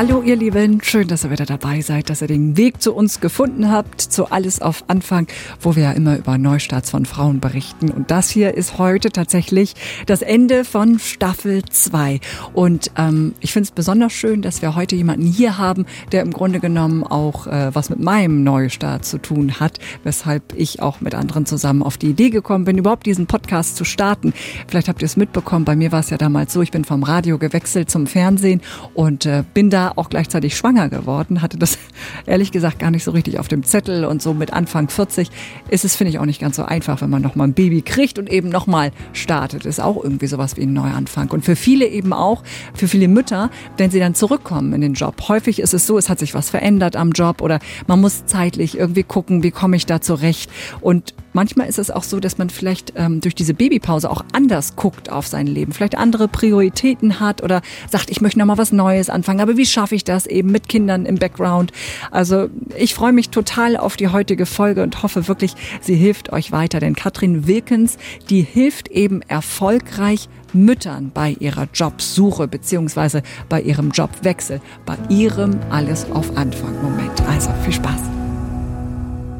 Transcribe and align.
Hallo 0.00 0.22
ihr 0.22 0.36
Lieben, 0.36 0.80
schön, 0.82 1.08
dass 1.08 1.24
ihr 1.24 1.30
wieder 1.30 1.44
dabei 1.44 1.82
seid, 1.82 2.08
dass 2.08 2.22
ihr 2.22 2.26
den 2.26 2.56
Weg 2.56 2.80
zu 2.80 2.94
uns 2.94 3.20
gefunden 3.20 3.70
habt, 3.70 4.00
zu 4.00 4.30
Alles 4.30 4.62
auf 4.62 4.82
Anfang, 4.88 5.26
wo 5.60 5.76
wir 5.76 5.82
ja 5.82 5.92
immer 5.92 6.16
über 6.16 6.38
Neustarts 6.38 6.88
von 6.88 7.04
Frauen 7.04 7.38
berichten. 7.38 7.90
Und 7.90 8.10
das 8.10 8.30
hier 8.30 8.54
ist 8.54 8.78
heute 8.78 9.10
tatsächlich 9.10 9.74
das 10.06 10.22
Ende 10.22 10.64
von 10.64 10.98
Staffel 10.98 11.62
2. 11.66 12.18
Und 12.54 12.90
ähm, 12.96 13.34
ich 13.40 13.52
finde 13.52 13.64
es 13.64 13.72
besonders 13.72 14.14
schön, 14.14 14.40
dass 14.40 14.62
wir 14.62 14.74
heute 14.74 14.96
jemanden 14.96 15.26
hier 15.26 15.58
haben, 15.58 15.84
der 16.12 16.22
im 16.22 16.32
Grunde 16.32 16.60
genommen 16.60 17.04
auch 17.04 17.46
äh, 17.46 17.74
was 17.74 17.90
mit 17.90 18.00
meinem 18.00 18.42
Neustart 18.42 19.04
zu 19.04 19.18
tun 19.18 19.60
hat, 19.60 19.80
weshalb 20.02 20.54
ich 20.56 20.80
auch 20.80 21.02
mit 21.02 21.14
anderen 21.14 21.44
zusammen 21.44 21.82
auf 21.82 21.98
die 21.98 22.08
Idee 22.08 22.30
gekommen 22.30 22.64
bin, 22.64 22.78
überhaupt 22.78 23.04
diesen 23.04 23.26
Podcast 23.26 23.76
zu 23.76 23.84
starten. 23.84 24.32
Vielleicht 24.66 24.88
habt 24.88 25.02
ihr 25.02 25.06
es 25.06 25.18
mitbekommen, 25.18 25.66
bei 25.66 25.76
mir 25.76 25.92
war 25.92 26.00
es 26.00 26.08
ja 26.08 26.16
damals 26.16 26.54
so, 26.54 26.62
ich 26.62 26.70
bin 26.70 26.86
vom 26.86 27.02
Radio 27.02 27.36
gewechselt 27.36 27.90
zum 27.90 28.06
Fernsehen 28.06 28.62
und 28.94 29.26
äh, 29.26 29.44
bin 29.52 29.68
da 29.68 29.89
auch 29.96 30.08
gleichzeitig 30.08 30.56
schwanger 30.56 30.88
geworden, 30.88 31.42
hatte 31.42 31.58
das 31.58 31.78
ehrlich 32.26 32.52
gesagt 32.52 32.78
gar 32.78 32.90
nicht 32.90 33.04
so 33.04 33.10
richtig 33.10 33.38
auf 33.38 33.48
dem 33.48 33.62
Zettel 33.62 34.04
und 34.04 34.22
so 34.22 34.34
mit 34.34 34.52
Anfang 34.52 34.88
40 34.88 35.30
ist 35.68 35.84
es, 35.84 35.96
finde 35.96 36.10
ich, 36.10 36.18
auch 36.18 36.26
nicht 36.26 36.40
ganz 36.40 36.56
so 36.56 36.64
einfach, 36.64 37.00
wenn 37.00 37.10
man 37.10 37.22
nochmal 37.22 37.48
ein 37.48 37.54
Baby 37.54 37.82
kriegt 37.82 38.18
und 38.18 38.30
eben 38.30 38.48
nochmal 38.48 38.92
startet. 39.12 39.66
Ist 39.66 39.80
auch 39.80 40.02
irgendwie 40.02 40.26
sowas 40.26 40.56
wie 40.56 40.62
ein 40.62 40.72
Neuanfang. 40.72 41.30
Und 41.30 41.44
für 41.44 41.56
viele 41.56 41.86
eben 41.86 42.12
auch, 42.12 42.42
für 42.74 42.88
viele 42.88 43.08
Mütter, 43.08 43.50
wenn 43.76 43.90
sie 43.90 44.00
dann 44.00 44.14
zurückkommen 44.14 44.72
in 44.72 44.80
den 44.80 44.94
Job. 44.94 45.28
Häufig 45.28 45.60
ist 45.60 45.74
es 45.74 45.86
so, 45.86 45.98
es 45.98 46.08
hat 46.08 46.18
sich 46.18 46.34
was 46.34 46.50
verändert 46.50 46.96
am 46.96 47.12
Job 47.12 47.40
oder 47.40 47.58
man 47.86 48.00
muss 48.00 48.26
zeitlich 48.26 48.78
irgendwie 48.78 49.02
gucken, 49.02 49.42
wie 49.42 49.50
komme 49.50 49.76
ich 49.76 49.86
da 49.86 50.00
zurecht. 50.00 50.50
Und 50.80 51.14
manchmal 51.32 51.68
ist 51.68 51.78
es 51.78 51.90
auch 51.90 52.02
so, 52.02 52.20
dass 52.20 52.38
man 52.38 52.50
vielleicht 52.50 52.92
ähm, 52.96 53.20
durch 53.20 53.34
diese 53.34 53.54
Babypause 53.54 54.10
auch 54.10 54.24
anders 54.32 54.76
guckt 54.76 55.10
auf 55.10 55.26
sein 55.26 55.46
Leben, 55.46 55.72
vielleicht 55.72 55.96
andere 55.96 56.28
Prioritäten 56.28 57.20
hat 57.20 57.42
oder 57.42 57.62
sagt, 57.90 58.10
ich 58.10 58.20
möchte 58.20 58.38
nochmal 58.38 58.58
was 58.58 58.72
Neues 58.72 59.10
anfangen. 59.10 59.40
Aber 59.40 59.56
wie 59.56 59.66
schaffe 59.66 59.94
ich 59.94 60.04
das 60.04 60.26
eben 60.26 60.50
mit 60.50 60.68
Kindern 60.68 61.06
im 61.06 61.16
Background? 61.16 61.72
Also 62.10 62.48
ich 62.76 62.94
freue 62.94 63.12
mich 63.12 63.30
total 63.30 63.76
auf 63.76 63.96
die 63.96 64.08
heutige 64.08 64.46
Folge 64.46 64.82
und 64.82 65.02
hoffe 65.02 65.28
wirklich, 65.28 65.54
sie 65.80 65.94
hilft 65.94 66.32
euch 66.32 66.52
weiter. 66.52 66.80
Denn 66.80 66.94
Katrin 66.94 67.46
Wilkens, 67.46 67.98
die 68.28 68.42
hilft 68.42 68.88
eben 68.88 69.22
erfolgreich 69.22 70.28
Müttern 70.52 71.10
bei 71.14 71.36
ihrer 71.38 71.68
Jobsuche 71.72 72.48
beziehungsweise 72.48 73.22
bei 73.48 73.60
ihrem 73.62 73.90
Jobwechsel, 73.90 74.60
bei 74.84 74.96
ihrem 75.08 75.58
alles 75.70 76.10
auf 76.10 76.36
Anfang 76.36 76.80
Moment. 76.82 77.20
Also 77.28 77.50
viel 77.64 77.74
Spaß. 77.74 78.19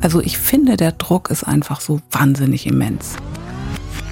Also 0.01 0.21
ich 0.21 0.39
finde, 0.39 0.77
der 0.77 0.93
Druck 0.93 1.31
ist 1.31 1.45
einfach 1.45 1.81
so 1.81 2.01
wahnsinnig 2.11 2.67
immens. 2.67 3.17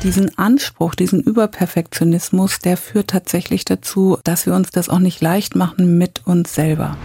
Diesen 0.03 0.37
Anspruch, 0.39 0.95
diesen 0.95 1.21
Überperfektionismus, 1.21 2.61
der 2.61 2.77
führt 2.77 3.11
tatsächlich 3.11 3.65
dazu, 3.65 4.19
dass 4.23 4.47
wir 4.47 4.55
uns 4.55 4.71
das 4.71 4.89
auch 4.89 5.01
nicht 5.01 5.21
leicht 5.21 5.57
machen 5.57 5.99
mit 5.99 6.23
uns 6.25 6.55
selber. 6.55 6.97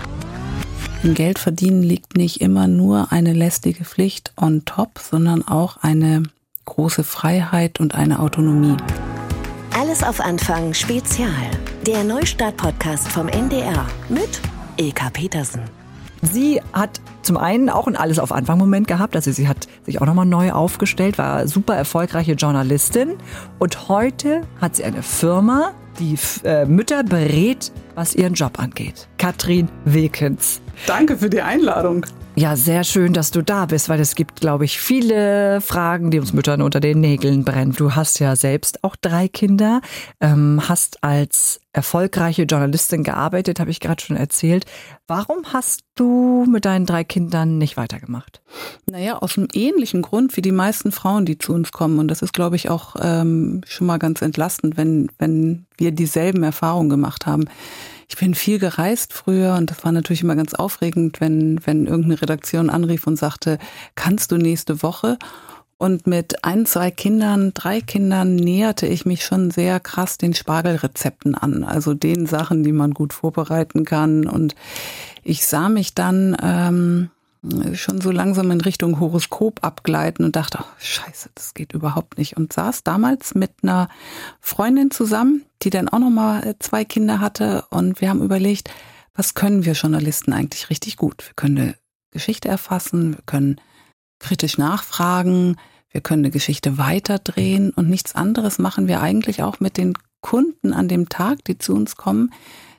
Im 1.02 1.16
Geld 1.16 1.40
verdienen 1.40 1.82
liegt 1.82 2.16
nicht 2.16 2.40
immer 2.40 2.68
nur 2.68 3.12
eine 3.12 3.34
lästige 3.34 3.84
Pflicht 3.84 4.32
on 4.38 4.64
top, 4.66 5.00
sondern 5.00 5.46
auch 5.46 5.78
eine 5.78 6.24
große 6.66 7.04
Freiheit 7.04 7.80
und 7.80 7.96
eine 7.96 8.20
Autonomie. 8.20 8.78
Alles 9.78 10.04
auf 10.04 10.22
Anfang 10.22 10.74
Spezial. 10.74 11.30
Der 11.86 12.04
Neustart-Podcast 12.04 13.08
vom 13.10 13.28
NDR 13.28 13.86
mit 14.08 14.40
Ilka 14.78 15.10
Petersen. 15.10 15.83
Sie 16.32 16.62
hat 16.72 17.02
zum 17.22 17.36
einen 17.38 17.70
auch 17.70 17.86
ein 17.86 17.98
Alles 17.98 18.18
auf 18.18 18.32
Anfang 18.32 18.58
Moment 18.58 18.88
gehabt, 18.88 19.16
also 19.16 19.32
sie 19.32 19.48
hat 19.48 19.68
sich 19.86 20.02
auch 20.02 20.06
nochmal 20.06 20.26
neu 20.26 20.52
aufgestellt, 20.52 21.18
war 21.18 21.48
super 21.50 21.76
erfolgreiche 21.76 22.34
Journalistin 22.34 23.18
und 23.60 23.90
heute 23.90 24.42
hat 24.62 24.78
sie 24.78 24.86
eine 24.86 25.04
Firma, 25.04 25.72
die 26.00 26.18
äh, 26.46 26.66
Mütter 26.66 27.04
berät, 27.04 27.72
was 27.96 28.16
ihren 28.16 28.34
Job 28.34 28.58
angeht. 28.58 29.10
Katrin 29.18 29.68
Wilkens. 29.84 30.63
Danke 30.88 31.18
für 31.18 31.30
die 31.30 31.42
Einladung. 31.42 32.06
Ja, 32.36 32.56
sehr 32.56 32.84
schön, 32.84 33.14
dass 33.14 33.30
du 33.30 33.44
da 33.44 33.68
bist, 33.68 33.90
weil 33.90 34.00
es 34.00 34.16
gibt, 34.16 34.42
glaube 34.42 34.66
ich, 34.66 34.80
viele 34.80 35.62
Fragen, 35.62 36.10
die 36.10 36.20
uns 36.20 36.34
Müttern 36.34 36.64
unter 36.64 36.80
den 36.80 37.00
Nägeln 37.00 37.46
brennen. 37.46 37.74
Du 37.74 37.94
hast 37.94 38.20
ja 38.20 38.36
selbst 38.36 38.84
auch 38.84 38.96
drei 38.96 39.28
Kinder, 39.28 39.82
ähm, 40.20 40.60
hast 40.68 41.04
als 41.04 41.62
erfolgreiche 41.74 42.44
Journalistin 42.44 43.04
gearbeitet, 43.04 43.60
habe 43.60 43.70
ich 43.70 43.80
gerade 43.80 44.04
schon 44.04 44.16
erzählt. 44.16 44.66
Warum 45.06 45.54
hast 45.54 45.82
du 45.94 46.48
mit 46.50 46.66
deinen 46.66 46.88
drei 46.88 47.04
Kindern 47.04 47.60
nicht 47.60 47.78
weitergemacht? 47.78 48.42
Naja, 48.88 49.20
aus 49.20 49.38
einem 49.38 49.50
ähnlichen 49.54 50.02
Grund 50.02 50.36
wie 50.36 50.42
die 50.42 50.52
meisten 50.52 50.92
Frauen, 50.92 51.26
die 51.26 51.38
zu 51.38 51.54
uns 51.54 51.72
kommen. 51.72 52.00
Und 52.00 52.08
das 52.08 52.24
ist, 52.24 52.34
glaube 52.34 52.56
ich, 52.56 52.68
auch 52.72 52.96
ähm, 53.00 53.62
schon 53.68 53.86
mal 53.86 54.00
ganz 54.00 54.24
entlastend, 54.24 54.76
wenn, 54.76 55.12
wenn 55.20 55.68
wir 55.78 55.92
dieselben 55.92 56.42
Erfahrungen 56.42 56.90
gemacht 56.90 57.28
haben. 57.28 57.46
Ich 58.14 58.20
bin 58.20 58.36
viel 58.36 58.60
gereist 58.60 59.12
früher 59.12 59.56
und 59.56 59.72
das 59.72 59.84
war 59.84 59.92
natürlich 59.92 60.22
immer 60.22 60.36
ganz 60.36 60.54
aufregend, 60.54 61.20
wenn, 61.20 61.60
wenn 61.66 61.88
irgendeine 61.88 62.22
Redaktion 62.22 62.70
anrief 62.70 63.08
und 63.08 63.16
sagte, 63.16 63.58
kannst 63.96 64.32
du 64.32 64.38
nächste 64.38 64.84
Woche? 64.84 65.18
Und 65.80 66.06
mit 66.06 66.46
ein, 66.46 66.68
zwei 66.68 66.92
Kindern, 66.92 67.56
drei 67.56 67.82
Kindern 67.82 68.36
näherte 68.36 68.86
ich 68.86 69.08
mich 69.08 69.26
schon 69.26 69.50
sehr 69.50 69.80
krass 69.80 70.20
den 70.20 70.36
Spargelrezepten 70.36 71.34
an, 71.34 71.64
also 71.64 71.96
den 71.96 72.28
Sachen, 72.28 72.64
die 72.64 72.72
man 72.72 72.92
gut 72.92 73.14
vorbereiten 73.14 73.84
kann. 73.84 74.28
Und 74.28 74.54
ich 75.24 75.48
sah 75.48 75.68
mich 75.68 75.96
dann 75.96 76.38
ähm, 76.40 77.10
schon 77.74 78.00
so 78.00 78.12
langsam 78.12 78.52
in 78.52 78.62
Richtung 78.62 79.00
Horoskop 79.00 79.64
abgleiten 79.64 80.24
und 80.26 80.36
dachte, 80.36 80.60
oh, 80.62 80.76
scheiße, 80.80 81.30
das 81.36 81.54
geht 81.54 81.74
überhaupt 81.74 82.18
nicht. 82.18 82.38
Und 82.38 82.54
saß 82.54 82.84
damals 82.84 83.36
mit 83.36 83.52
einer 83.62 83.90
Freundin 84.40 84.92
zusammen, 84.92 85.44
die 85.62 85.70
dann 85.70 85.90
auch 85.90 86.00
nochmal 86.00 86.48
äh, 86.48 86.56
zwei 86.60 86.86
Kinder 86.86 87.20
hatte. 87.20 87.66
Und 87.70 88.02
wir 88.02 88.10
haben 88.10 88.22
überlegt, 88.22 88.70
was 89.14 89.34
können 89.34 89.66
wir 89.66 89.74
Journalisten 89.74 90.34
eigentlich 90.34 90.70
richtig 90.70 90.98
gut? 90.98 91.28
Wir 91.28 91.34
können 91.36 91.58
eine 91.58 91.76
Geschichte 92.12 92.48
erfassen, 92.48 93.16
wir 93.16 93.24
können 93.26 93.60
kritisch 94.20 94.58
nachfragen, 94.58 95.58
wir 95.90 96.02
können 96.02 96.24
eine 96.24 96.32
Geschichte 96.32 96.78
weiterdrehen 96.78 97.72
und 97.72 97.90
nichts 97.90 98.16
anderes 98.16 98.58
machen 98.58 98.88
wir 98.88 99.02
eigentlich 99.02 99.44
auch 99.44 99.60
mit 99.60 99.78
den 99.78 99.94
Kunden 100.22 100.74
an 100.74 100.88
dem 100.88 101.10
Tag, 101.10 101.44
die 101.46 101.58
zu 101.58 101.76
uns 101.76 101.98
kommen, 101.98 102.32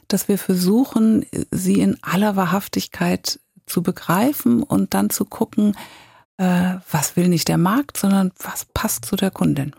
dass 0.08 0.28
wir 0.28 0.38
versuchen, 0.38 1.26
sie 1.50 1.80
in 1.80 1.98
aller 2.02 2.36
Wahrhaftigkeit 2.36 3.38
zu 3.66 3.82
begreifen 3.82 4.62
und 4.62 4.94
dann 4.94 5.10
zu 5.10 5.24
gucken, 5.24 5.76
äh, 6.36 6.74
was 6.90 7.16
will 7.16 7.28
nicht 7.28 7.48
der 7.48 7.58
Markt, 7.58 7.96
sondern 7.96 8.32
was 8.38 8.66
passt 8.66 9.04
zu 9.04 9.16
der 9.16 9.30
Kundin. 9.30 9.72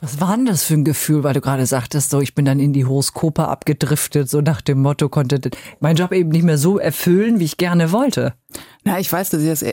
Was 0.00 0.20
war 0.20 0.36
denn 0.36 0.44
das 0.44 0.64
für 0.64 0.74
ein 0.74 0.84
Gefühl, 0.84 1.22
weil 1.22 1.34
du 1.34 1.40
gerade 1.40 1.64
sagtest, 1.66 2.10
so 2.10 2.20
ich 2.20 2.34
bin 2.34 2.44
dann 2.44 2.60
in 2.60 2.72
die 2.72 2.84
Horoskope 2.84 3.48
abgedriftet, 3.48 4.28
so 4.28 4.40
nach 4.40 4.60
dem 4.60 4.82
Motto, 4.82 5.08
konnte 5.08 5.40
mein 5.80 5.96
Job 5.96 6.12
eben 6.12 6.28
nicht 6.30 6.42
mehr 6.42 6.58
so 6.58 6.78
erfüllen, 6.78 7.38
wie 7.38 7.44
ich 7.44 7.56
gerne 7.56 7.90
wollte. 7.90 8.34
Na, 8.82 8.98
ich 8.98 9.10
weiß, 9.10 9.30
dass 9.30 9.40
ich 9.40 9.48
das 9.48 9.62
e-, 9.62 9.72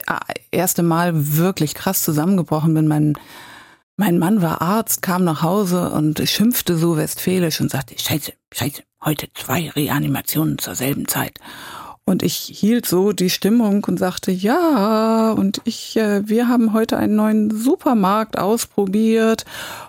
erste 0.51 0.83
Mal 0.83 1.35
wirklich 1.35 1.73
krass 1.73 2.03
zusammengebrochen 2.03 2.73
bin. 2.73 2.87
Mein, 2.87 3.15
mein 3.97 4.19
Mann 4.19 4.41
war 4.41 4.61
Arzt, 4.61 5.01
kam 5.01 5.23
nach 5.23 5.41
Hause 5.41 5.89
und 5.89 6.21
schimpfte 6.29 6.77
so 6.77 6.95
westfälisch 6.95 7.59
und 7.59 7.69
sagte, 7.69 7.95
scheiße, 7.97 8.31
scheiße, 8.53 8.83
heute 9.03 9.27
zwei 9.33 9.69
Reanimationen 9.71 10.59
zur 10.59 10.75
selben 10.75 11.07
Zeit. 11.09 11.39
Und 12.11 12.23
ich 12.23 12.35
hielt 12.35 12.85
so 12.85 13.13
die 13.13 13.29
Stimmung 13.29 13.85
und 13.85 13.97
sagte, 13.97 14.31
ja, 14.31 15.31
und 15.31 15.61
ich, 15.63 15.95
äh, 15.95 16.27
wir 16.27 16.49
haben 16.49 16.73
heute 16.73 16.97
einen 16.97 17.15
neuen 17.15 17.57
Supermarkt 17.57 18.37
ausprobiert. 18.37 19.45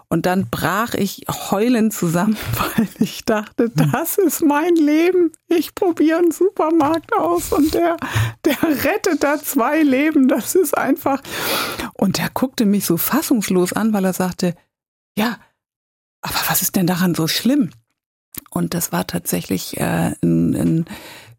Und 0.06 0.24
dann 0.24 0.46
brach 0.48 0.94
ich 0.94 1.26
heulend 1.50 1.92
zusammen, 1.92 2.36
weil 2.76 2.86
ich 3.00 3.24
dachte, 3.24 3.70
das 3.70 4.18
ist 4.18 4.40
mein 4.40 4.76
Leben. 4.76 5.32
Ich 5.48 5.74
probiere 5.74 6.18
einen 6.18 6.30
Supermarkt 6.30 7.12
aus 7.12 7.50
und 7.52 7.74
der, 7.74 7.96
der 8.44 8.62
rettet 8.62 9.24
da 9.24 9.42
zwei 9.42 9.82
Leben. 9.82 10.28
Das 10.28 10.54
ist 10.54 10.78
einfach. 10.78 11.20
Und 11.94 12.20
er 12.20 12.30
guckte 12.32 12.66
mich 12.66 12.86
so 12.86 12.98
fassungslos 12.98 13.72
an, 13.72 13.92
weil 13.92 14.04
er 14.04 14.12
sagte, 14.12 14.54
ja, 15.18 15.40
aber 16.20 16.38
was 16.46 16.62
ist 16.62 16.76
denn 16.76 16.86
daran 16.86 17.16
so 17.16 17.26
schlimm? 17.26 17.72
Und 18.50 18.74
das 18.74 18.92
war 18.92 19.08
tatsächlich 19.08 19.76
äh, 19.78 20.14
ein, 20.22 20.54
ein 20.54 20.84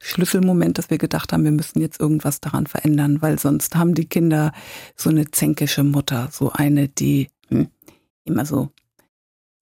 Schlüsselmoment, 0.04 0.78
dass 0.78 0.90
wir 0.90 0.98
gedacht 0.98 1.32
haben, 1.32 1.44
wir 1.44 1.52
müssen 1.52 1.80
jetzt 1.80 2.00
irgendwas 2.00 2.42
daran 2.42 2.68
verändern, 2.68 3.22
weil 3.22 3.40
sonst 3.40 3.76
haben 3.76 3.96
die 3.96 4.06
Kinder 4.06 4.52
so 4.96 5.10
eine 5.10 5.32
zänkische 5.32 5.84
Mutter, 5.84 6.30
so 6.32 6.52
eine, 6.52 6.90
die 6.90 7.30
hm, 7.48 7.70
immer 8.26 8.46
so, 8.46 8.70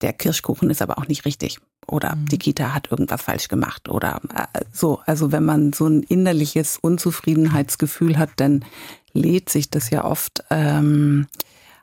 der 0.01 0.13
Kirschkuchen 0.13 0.71
ist 0.71 0.81
aber 0.81 0.97
auch 0.97 1.07
nicht 1.07 1.25
richtig 1.25 1.59
oder 1.87 2.15
mhm. 2.15 2.25
die 2.25 2.39
Kita 2.39 2.73
hat 2.73 2.89
irgendwas 2.91 3.21
falsch 3.21 3.47
gemacht 3.47 3.89
oder 3.89 4.21
äh, 4.33 4.61
so. 4.71 5.01
Also 5.05 5.31
wenn 5.31 5.45
man 5.45 5.73
so 5.73 5.87
ein 5.87 6.03
innerliches 6.03 6.77
Unzufriedenheitsgefühl 6.77 8.17
hat, 8.17 8.31
dann 8.37 8.65
lädt 9.13 9.49
sich 9.49 9.69
das 9.69 9.89
ja 9.89 10.05
oft 10.05 10.43
ähm, 10.49 11.27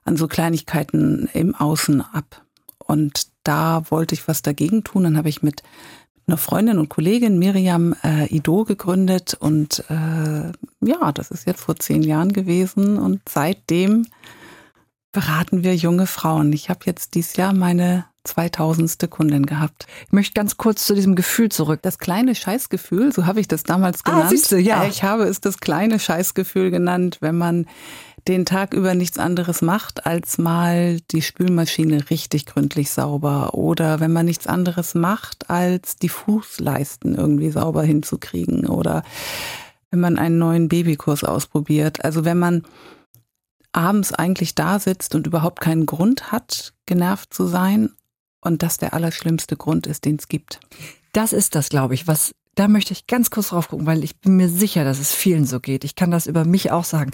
an 0.05 0.17
so 0.17 0.27
Kleinigkeiten 0.27 1.29
im 1.33 1.55
Außen 1.55 2.01
ab. 2.01 2.43
Und 2.79 3.29
da 3.45 3.83
wollte 3.91 4.15
ich 4.15 4.27
was 4.27 4.43
dagegen 4.43 4.83
tun. 4.83 5.05
Dann 5.05 5.17
habe 5.17 5.29
ich 5.29 5.43
mit 5.43 5.63
einer 6.29 6.37
Freundin 6.37 6.79
und 6.79 6.89
Kollegin 6.89 7.39
Miriam 7.39 7.95
äh, 8.05 8.27
Ido 8.27 8.65
gegründet 8.65 9.35
und 9.39 9.85
äh, 9.89 10.53
ja, 10.81 11.13
das 11.13 11.31
ist 11.31 11.47
jetzt 11.47 11.61
vor 11.61 11.77
zehn 11.77 12.03
Jahren 12.03 12.33
gewesen 12.33 12.99
und 12.99 13.21
seitdem 13.29 14.07
beraten 15.13 15.65
wir 15.65 15.75
junge 15.75 16.07
Frauen. 16.07 16.53
Ich 16.53 16.71
habe 16.71 16.81
jetzt 16.85 17.15
dieses 17.15 17.37
Jahr 17.37 17.53
meine 17.53 18.05
2000. 18.25 19.11
Kundin 19.11 19.47
gehabt. 19.47 19.87
Ich 20.07 20.13
möchte 20.13 20.35
ganz 20.35 20.57
kurz 20.59 20.87
zu 20.87 20.95
diesem 20.95 21.15
Gefühl 21.15 21.49
zurück. 21.51 21.81
Das 21.83 21.99
kleine 21.99 22.35
Scheißgefühl, 22.35 23.13
so 23.13 23.27
habe 23.27 23.41
ich 23.41 23.49
das 23.49 23.63
damals 23.63 24.01
ah, 24.05 24.11
genannt. 24.11 24.25
Ah, 24.27 24.29
siehste, 24.29 24.59
ja. 24.59 24.85
Ich 24.85 25.03
habe 25.03 25.25
es 25.25 25.41
das 25.41 25.59
kleine 25.59 25.99
Scheißgefühl 25.99 26.71
genannt, 26.71 27.19
wenn 27.21 27.39
man 27.39 27.67
den 28.29 28.45
Tag 28.45 28.75
über 28.75 28.95
nichts 28.95 29.19
anderes 29.19 29.63
macht, 29.63 30.07
als 30.07 30.37
mal 30.37 31.01
die 31.11 31.23
Spülmaschine 31.23 32.11
richtig 32.11 32.45
gründlich 32.45 32.91
sauber 32.91 33.55
oder 33.55 34.01
wenn 34.01 34.13
man 34.13 34.27
nichts 34.27 34.47
anderes 34.47 34.95
macht, 34.95 35.49
als 35.49 35.97
die 35.97 36.11
Fußleisten 36.11 37.15
irgendwie 37.15 37.51
sauber 37.51 37.83
hinzukriegen 37.83 38.67
oder 38.67 39.03
wenn 39.91 40.01
man 40.01 40.19
einen 40.19 40.39
neuen 40.39 40.69
Babykurs 40.69 41.25
ausprobiert. 41.25 42.05
Also 42.05 42.27
wenn 42.27 42.39
man 42.39 42.63
abends 43.73 44.13
eigentlich 44.13 44.55
da 44.55 44.79
sitzt 44.79 45.15
und 45.15 45.27
überhaupt 45.27 45.61
keinen 45.61 45.87
Grund 45.87 46.31
hat, 46.31 46.75
genervt 46.85 47.33
zu 47.33 47.47
sein 47.47 47.91
und 48.43 48.63
das 48.63 48.77
der 48.77 48.93
allerschlimmste 48.93 49.57
Grund 49.57 49.87
ist, 49.87 50.05
den 50.05 50.17
es 50.17 50.29
gibt. 50.29 50.61
Das 51.13 51.33
ist 51.33 51.55
das, 51.55 51.71
glaube 51.71 51.95
ich, 51.95 52.07
was 52.07 52.33
da 52.55 52.67
möchte 52.67 52.93
ich 52.93 53.07
ganz 53.07 53.31
kurz 53.31 53.51
drauf 53.51 53.69
gucken, 53.69 53.87
weil 53.87 54.03
ich 54.03 54.19
bin 54.19 54.37
mir 54.37 54.49
sicher, 54.49 54.83
dass 54.83 54.99
es 54.99 55.13
vielen 55.13 55.47
so 55.47 55.61
geht. 55.61 55.85
Ich 55.85 55.95
kann 55.95 56.11
das 56.11 56.27
über 56.27 56.45
mich 56.45 56.73
auch 56.73 56.83
sagen 56.83 57.13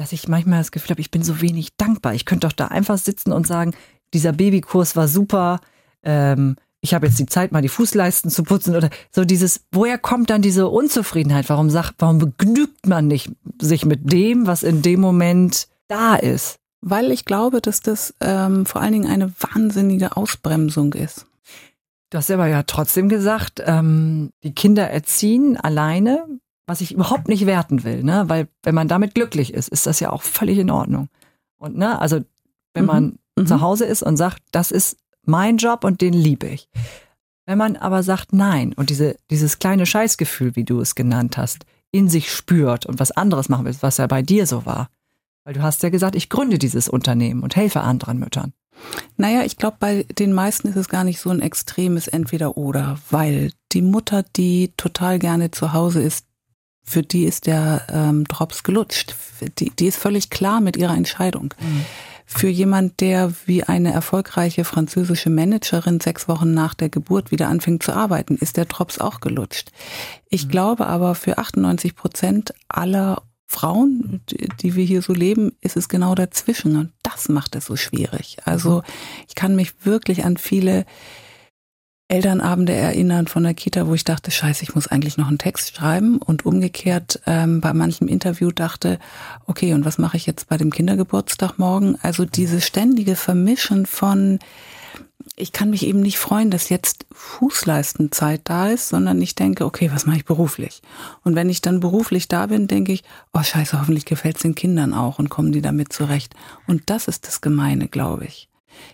dass 0.00 0.12
ich 0.12 0.28
manchmal 0.28 0.60
das 0.60 0.72
Gefühl 0.72 0.92
habe, 0.92 1.02
ich 1.02 1.10
bin 1.10 1.22
so 1.22 1.42
wenig 1.42 1.76
dankbar. 1.76 2.14
Ich 2.14 2.24
könnte 2.24 2.46
doch 2.46 2.54
da 2.54 2.68
einfach 2.68 2.96
sitzen 2.96 3.32
und 3.32 3.46
sagen, 3.46 3.74
dieser 4.14 4.32
Babykurs 4.32 4.96
war 4.96 5.08
super, 5.08 5.60
ähm, 6.02 6.56
ich 6.80 6.94
habe 6.94 7.06
jetzt 7.06 7.18
die 7.18 7.26
Zeit, 7.26 7.52
mal 7.52 7.60
die 7.60 7.68
Fußleisten 7.68 8.30
zu 8.30 8.42
putzen 8.42 8.74
oder 8.74 8.88
so 9.10 9.26
dieses, 9.26 9.66
woher 9.70 9.98
kommt 9.98 10.30
dann 10.30 10.40
diese 10.40 10.68
Unzufriedenheit? 10.68 11.50
Warum 11.50 11.68
sagt, 11.68 11.96
warum 11.98 12.18
begnügt 12.18 12.86
man 12.86 13.08
nicht 13.08 13.30
sich 13.60 13.84
mit 13.84 14.10
dem, 14.10 14.46
was 14.46 14.62
in 14.62 14.80
dem 14.80 15.00
Moment 15.00 15.68
da 15.88 16.14
ist? 16.14 16.56
Weil 16.80 17.12
ich 17.12 17.26
glaube, 17.26 17.60
dass 17.60 17.82
das 17.82 18.14
ähm, 18.20 18.64
vor 18.64 18.80
allen 18.80 18.94
Dingen 18.94 19.10
eine 19.10 19.30
wahnsinnige 19.38 20.16
Ausbremsung 20.16 20.94
ist. 20.94 21.26
Du 22.08 22.16
hast 22.16 22.30
aber 22.30 22.46
ja 22.46 22.62
trotzdem 22.62 23.10
gesagt, 23.10 23.62
ähm, 23.66 24.30
die 24.44 24.54
Kinder 24.54 24.88
erziehen 24.88 25.58
alleine 25.58 26.24
was 26.70 26.80
ich 26.80 26.92
überhaupt 26.92 27.26
nicht 27.26 27.46
werten 27.46 27.82
will, 27.82 28.04
ne? 28.04 28.28
Weil 28.28 28.46
wenn 28.62 28.76
man 28.76 28.86
damit 28.86 29.16
glücklich 29.16 29.52
ist, 29.52 29.68
ist 29.68 29.88
das 29.88 29.98
ja 29.98 30.10
auch 30.10 30.22
völlig 30.22 30.56
in 30.56 30.70
Ordnung. 30.70 31.08
Und 31.58 31.76
ne, 31.76 32.00
also 32.00 32.20
wenn 32.74 32.84
man 32.84 33.18
mhm. 33.36 33.48
zu 33.48 33.60
Hause 33.60 33.86
ist 33.86 34.04
und 34.04 34.16
sagt, 34.16 34.40
das 34.52 34.70
ist 34.70 34.96
mein 35.24 35.56
Job 35.56 35.82
und 35.82 36.00
den 36.00 36.12
liebe 36.12 36.46
ich. 36.46 36.68
Wenn 37.44 37.58
man 37.58 37.74
aber 37.74 38.04
sagt 38.04 38.32
nein 38.32 38.72
und 38.72 38.88
diese, 38.88 39.16
dieses 39.32 39.58
kleine 39.58 39.84
Scheißgefühl, 39.84 40.54
wie 40.54 40.62
du 40.62 40.80
es 40.80 40.94
genannt 40.94 41.36
hast, 41.36 41.66
in 41.90 42.08
sich 42.08 42.32
spürt 42.32 42.86
und 42.86 43.00
was 43.00 43.10
anderes 43.10 43.48
machen 43.48 43.64
will, 43.64 43.74
was 43.80 43.96
ja 43.96 44.06
bei 44.06 44.22
dir 44.22 44.46
so 44.46 44.64
war. 44.64 44.90
Weil 45.42 45.54
du 45.54 45.62
hast 45.62 45.82
ja 45.82 45.88
gesagt, 45.88 46.14
ich 46.14 46.28
gründe 46.28 46.58
dieses 46.58 46.88
Unternehmen 46.88 47.42
und 47.42 47.56
helfe 47.56 47.80
anderen 47.80 48.20
Müttern. 48.20 48.52
Naja, 49.16 49.42
ich 49.42 49.56
glaube, 49.56 49.78
bei 49.80 50.04
den 50.04 50.32
meisten 50.32 50.68
ist 50.68 50.76
es 50.76 50.88
gar 50.88 51.02
nicht 51.02 51.18
so 51.18 51.30
ein 51.30 51.42
extremes 51.42 52.06
Entweder-Oder, 52.06 53.00
weil 53.10 53.50
die 53.72 53.82
Mutter, 53.82 54.22
die 54.22 54.72
total 54.76 55.18
gerne 55.18 55.50
zu 55.50 55.72
Hause 55.72 56.00
ist, 56.00 56.29
für 56.90 57.02
die 57.02 57.24
ist 57.24 57.46
der 57.46 57.86
ähm, 57.92 58.24
Drops 58.24 58.64
gelutscht. 58.64 59.14
Die, 59.58 59.70
die 59.70 59.86
ist 59.86 59.96
völlig 59.96 60.28
klar 60.28 60.60
mit 60.60 60.76
ihrer 60.76 60.96
Entscheidung. 60.96 61.54
Mhm. 61.60 61.84
Für 62.26 62.48
jemand, 62.48 63.00
der 63.00 63.32
wie 63.46 63.62
eine 63.62 63.92
erfolgreiche 63.92 64.64
französische 64.64 65.30
Managerin 65.30 66.00
sechs 66.00 66.26
Wochen 66.26 66.52
nach 66.52 66.74
der 66.74 66.88
Geburt 66.88 67.30
wieder 67.30 67.48
anfängt 67.48 67.84
zu 67.84 67.92
arbeiten, 67.92 68.36
ist 68.36 68.56
der 68.56 68.64
Drops 68.64 68.98
auch 68.98 69.20
gelutscht. 69.20 69.70
Ich 70.28 70.46
mhm. 70.46 70.50
glaube 70.50 70.86
aber, 70.88 71.14
für 71.14 71.38
98 71.38 71.94
Prozent 71.94 72.54
aller 72.68 73.22
Frauen, 73.46 74.22
die 74.60 74.74
wir 74.74 74.84
hier 74.84 75.02
so 75.02 75.12
leben, 75.12 75.52
ist 75.60 75.76
es 75.76 75.88
genau 75.88 76.16
dazwischen. 76.16 76.76
Und 76.76 76.92
das 77.04 77.28
macht 77.28 77.54
es 77.54 77.66
so 77.66 77.76
schwierig. 77.76 78.38
Also 78.44 78.78
mhm. 78.78 78.82
ich 79.28 79.34
kann 79.36 79.54
mich 79.54 79.84
wirklich 79.84 80.24
an 80.24 80.36
viele 80.36 80.86
Elternabende 82.10 82.72
erinnern 82.72 83.28
von 83.28 83.44
der 83.44 83.54
Kita, 83.54 83.86
wo 83.86 83.94
ich 83.94 84.02
dachte, 84.02 84.32
scheiße, 84.32 84.64
ich 84.64 84.74
muss 84.74 84.88
eigentlich 84.88 85.16
noch 85.16 85.28
einen 85.28 85.38
Text 85.38 85.76
schreiben 85.76 86.18
und 86.18 86.44
umgekehrt 86.44 87.20
ähm, 87.26 87.60
bei 87.60 87.72
manchem 87.72 88.08
Interview 88.08 88.50
dachte, 88.50 88.98
okay, 89.46 89.74
und 89.74 89.84
was 89.84 89.96
mache 89.96 90.16
ich 90.16 90.26
jetzt 90.26 90.48
bei 90.48 90.56
dem 90.56 90.72
Kindergeburtstag 90.72 91.58
morgen? 91.58 91.96
Also 92.02 92.24
diese 92.24 92.60
ständige 92.60 93.14
Vermischen 93.14 93.86
von, 93.86 94.40
ich 95.36 95.52
kann 95.52 95.70
mich 95.70 95.86
eben 95.86 96.00
nicht 96.00 96.18
freuen, 96.18 96.50
dass 96.50 96.68
jetzt 96.68 97.06
Fußleistenzeit 97.12 98.40
da 98.42 98.70
ist, 98.70 98.88
sondern 98.88 99.22
ich 99.22 99.36
denke, 99.36 99.64
okay, 99.64 99.90
was 99.92 100.04
mache 100.04 100.16
ich 100.16 100.24
beruflich? 100.24 100.82
Und 101.22 101.36
wenn 101.36 101.48
ich 101.48 101.62
dann 101.62 101.78
beruflich 101.78 102.26
da 102.26 102.46
bin, 102.46 102.66
denke 102.66 102.90
ich, 102.90 103.04
oh 103.32 103.42
scheiße, 103.44 103.78
hoffentlich 103.78 104.04
gefällt 104.04 104.34
es 104.34 104.42
den 104.42 104.56
Kindern 104.56 104.94
auch 104.94 105.20
und 105.20 105.28
kommen 105.28 105.52
die 105.52 105.62
damit 105.62 105.92
zurecht. 105.92 106.34
Und 106.66 106.82
das 106.86 107.06
ist 107.06 107.28
das 107.28 107.40
Gemeine, 107.40 107.86
glaube 107.86 108.24
ich. 108.24 108.48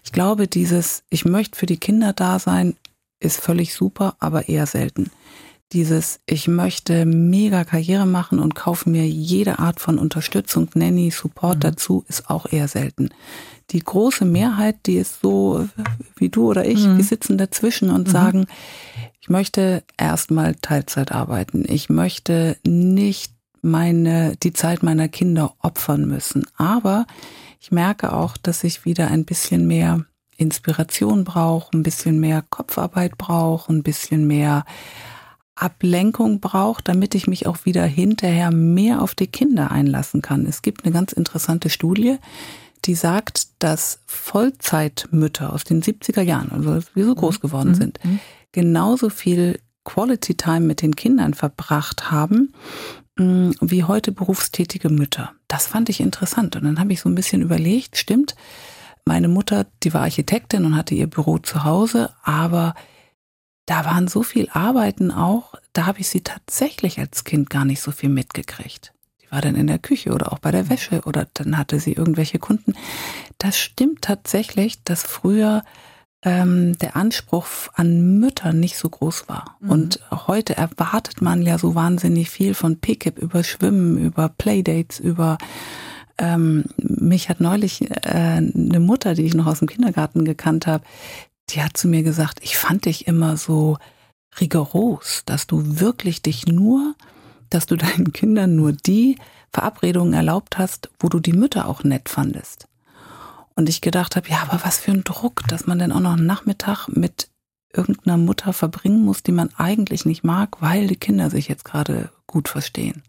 Ich 0.05 0.13
glaube, 0.13 0.49
dieses, 0.49 1.03
ich 1.09 1.25
möchte 1.25 1.59
für 1.59 1.67
die 1.67 1.79
Kinder 1.79 2.13
da 2.13 2.39
sein, 2.39 2.77
ist 3.21 3.41
völlig 3.41 3.75
super, 3.75 4.17
aber 4.19 4.49
eher 4.49 4.67
selten. 4.67 5.11
Dieses, 5.73 6.21
ich 6.27 6.47
möchte 6.47 7.07
mega 7.07 7.65
Karriere 7.65 8.07
machen 8.07 8.39
und 8.39 8.55
kaufe 8.55 8.89
mir 8.89 9.07
jede 9.07 9.59
Art 9.59 9.81
von 9.81 9.99
Unterstützung, 9.99 10.71
Nanny, 10.75 11.11
Support 11.11 11.57
mhm. 11.57 11.61
dazu, 11.61 12.05
ist 12.09 12.31
auch 12.31 12.53
eher 12.53 12.69
selten. 12.69 13.11
Die 13.71 13.81
große 13.81 14.25
Mehrheit, 14.25 14.87
die 14.87 14.97
ist 14.97 15.21
so 15.23 15.69
wie 16.15 16.29
du 16.29 16.49
oder 16.49 16.65
ich, 16.65 16.87
mhm. 16.87 16.99
wir 16.99 17.05
sitzen 17.05 17.37
dazwischen 17.37 17.91
und 17.91 18.07
mhm. 18.07 18.13
sagen, 18.13 18.47
ich 19.21 19.29
möchte 19.29 19.83
erstmal 19.99 20.55
Teilzeit 20.55 21.11
arbeiten. 21.11 21.65
Ich 21.67 21.89
möchte 21.89 22.59
nicht 22.65 23.33
meine, 23.61 24.37
die 24.37 24.53
Zeit 24.53 24.85
meiner 24.85 25.09
Kinder 25.09 25.55
opfern 25.61 26.07
müssen. 26.07 26.47
Aber 26.57 27.07
ich 27.61 27.73
merke 27.73 28.13
auch, 28.13 28.37
dass 28.37 28.63
ich 28.63 28.85
wieder 28.85 29.09
ein 29.09 29.25
bisschen 29.25 29.67
mehr 29.67 30.05
Inspiration 30.37 31.25
brauche, 31.25 31.77
ein 31.77 31.83
bisschen 31.83 32.21
mehr 32.21 32.45
Kopfarbeit 32.49 33.17
brauche, 33.19 33.73
ein 33.73 33.83
bisschen 33.83 34.27
mehr 34.27 34.65
Ablenkung 35.55 36.41
brauche, 36.41 36.83
damit 36.85 37.15
ich 37.15 37.27
mich 37.27 37.47
auch 37.47 37.65
wieder 37.65 37.85
hinterher 37.85 38.51
mehr 38.51 39.03
auf 39.03 39.15
die 39.15 39.27
Kinder 39.27 39.71
einlassen 39.71 40.21
kann. 40.21 40.45
Es 40.47 40.63
gibt 40.63 40.85
eine 40.85 40.93
ganz 40.93 41.13
interessante 41.13 41.71
Studie, 41.71 42.19
die 42.85 42.95
sagt, 42.95 43.49
dass 43.59 44.01
Vollzeitmütter 44.07 45.53
aus 45.53 45.65
den 45.65 45.83
70er 45.83 46.21
Jahren, 46.21 46.53
also 46.53 46.81
wie 46.95 47.03
so 47.03 47.15
groß 47.15 47.41
geworden 47.41 47.71
mhm. 47.71 47.75
sind, 47.75 48.05
mhm. 48.05 48.21
genauso 48.53 49.09
viel 49.09 49.59
Quality 49.85 50.35
Time 50.35 50.61
mit 50.61 50.83
den 50.83 50.95
Kindern 50.95 51.33
verbracht 51.33 52.11
haben, 52.11 52.53
mm, 53.17 53.53
wie 53.61 53.85
heute 53.85 54.13
berufstätige 54.13 54.91
Mütter. 54.91 55.33
Das 55.49 55.67
fand 55.67 55.89
ich 55.89 56.01
interessant. 56.01 56.57
Und 56.57 56.65
dann 56.65 56.79
habe 56.79 56.93
ich 56.93 57.01
so 57.01 57.09
ein 57.09 57.15
bisschen 57.15 57.41
überlegt, 57.41 57.97
stimmt, 57.97 58.35
meine 59.07 59.29
Mutter, 59.29 59.67
die 59.83 59.95
war 59.95 60.03
Architektin 60.03 60.65
und 60.65 60.77
hatte 60.77 60.95
ihr 60.95 61.07
Büro 61.07 61.39
zu 61.39 61.65
Hause, 61.65 62.13
aber 62.23 62.75
da 63.67 63.85
waren 63.85 64.09
so 64.09 64.23
viel 64.23 64.49
Arbeiten 64.53 65.11
auch, 65.11 65.55
da 65.73 65.87
habe 65.87 66.01
ich 66.01 66.09
sie 66.09 66.21
tatsächlich 66.21 66.99
als 66.99 67.25
Kind 67.25 67.51
gar 67.51 67.65
nicht 67.65 67.81
so 67.81 67.91
viel 67.91 68.09
mitgekriegt. 68.09 68.93
Die 69.23 69.31
war 69.31 69.41
dann 69.41 69.57
in 69.57 69.67
der 69.67 69.79
Küche 69.79 70.13
oder 70.13 70.33
auch 70.33 70.39
bei 70.39 70.51
der 70.51 70.69
Wäsche 70.69 71.03
oder 71.05 71.27
dann 71.35 71.59
hatte 71.59 71.81
sie 71.81 71.93
irgendwelche 71.93 72.39
Kunden. 72.39 72.75
Das 73.39 73.59
stimmt 73.59 74.03
tatsächlich, 74.03 74.83
dass 74.85 75.03
früher 75.03 75.65
ähm, 76.23 76.79
der 76.79 76.97
Anspruch 76.97 77.47
an 77.75 78.19
Müttern 78.19 78.61
nicht 78.61 78.77
so 78.77 78.89
groß 78.89 79.29
war. 79.29 79.57
Mhm. 79.61 79.71
Und 79.71 80.01
heute 80.11 80.57
erwartet 80.57 81.23
man 81.23 81.43
ja 81.43 81.59
so 81.59 81.75
wahnsinnig 81.75 82.31
viel 82.31 82.55
von 82.55 82.79
Pickup 82.81 83.19
über 83.19 83.43
Schwimmen, 83.45 83.99
über 83.99 84.29
Playdates, 84.29 85.01
über 85.01 85.39
ähm, 86.19 86.65
mich 86.79 87.29
hat 87.29 87.41
neulich 87.41 87.91
äh, 87.91 88.09
eine 88.09 88.81
Mutter, 88.81 89.15
die 89.15 89.25
ich 89.25 89.35
noch 89.35 89.47
aus 89.47 89.59
dem 89.59 89.69
Kindergarten 89.69 90.25
gekannt 90.25 90.67
habe, 90.67 90.85
die 91.51 91.63
hat 91.63 91.77
zu 91.77 91.89
mir 91.89 92.03
gesagt, 92.03 92.39
ich 92.43 92.57
fand 92.57 92.87
dich 92.87 93.07
immer 93.07 93.37
so 93.37 93.79
rigoros, 94.41 95.23
dass 95.27 95.47
du 95.47 95.81
wirklich 95.81 96.23
dich 96.23 96.47
nur, 96.47 96.95
dass 97.51 97.67
du 97.67 97.77
deinen 97.77 98.13
Kindern 98.13 98.57
nur 98.57 98.73
die 98.73 99.19
Verabredungen 99.53 100.15
erlaubt 100.15 100.59
hast, 100.59 100.91
wo 100.99 101.09
du 101.09 101.21
die 101.21 101.33
Mütter 101.33 101.69
auch 101.69 101.85
nett 101.85 102.09
fandest. 102.09 102.69
Und 103.55 103.71
ich 103.71 103.81
gedacht 103.81 104.17
habe, 104.17 104.29
ja, 104.29 104.43
aber 104.43 104.65
was 104.65 104.79
für 104.79 104.93
ein 104.93 105.05
Druck, 105.05 105.43
dass 105.49 105.67
man 105.67 105.79
denn 105.79 105.93
auch 105.93 106.01
noch 106.01 106.13
einen 106.13 106.27
Nachmittag 106.27 106.89
mit 106.89 107.31
irgendeiner 107.73 108.19
Mutter 108.19 108.53
verbringen 108.53 109.05
muss, 109.05 109.23
die 109.23 109.33
man 109.33 109.51
eigentlich 109.57 110.05
nicht 110.05 110.25
mag, 110.25 110.61
weil 110.61 110.87
die 110.87 110.97
Kinder 110.97 111.31
sich 111.31 111.49
jetzt 111.49 111.65
gerade 111.65 112.11
gut 112.27 112.49
verstehen. 112.49 113.03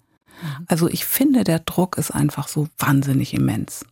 Also 0.68 0.88
ich 0.88 1.06
finde, 1.06 1.44
der 1.44 1.60
Druck 1.60 1.98
ist 1.98 2.12
einfach 2.12 2.48
so 2.48 2.68
wahnsinnig 2.78 3.34
immens. 3.34 3.86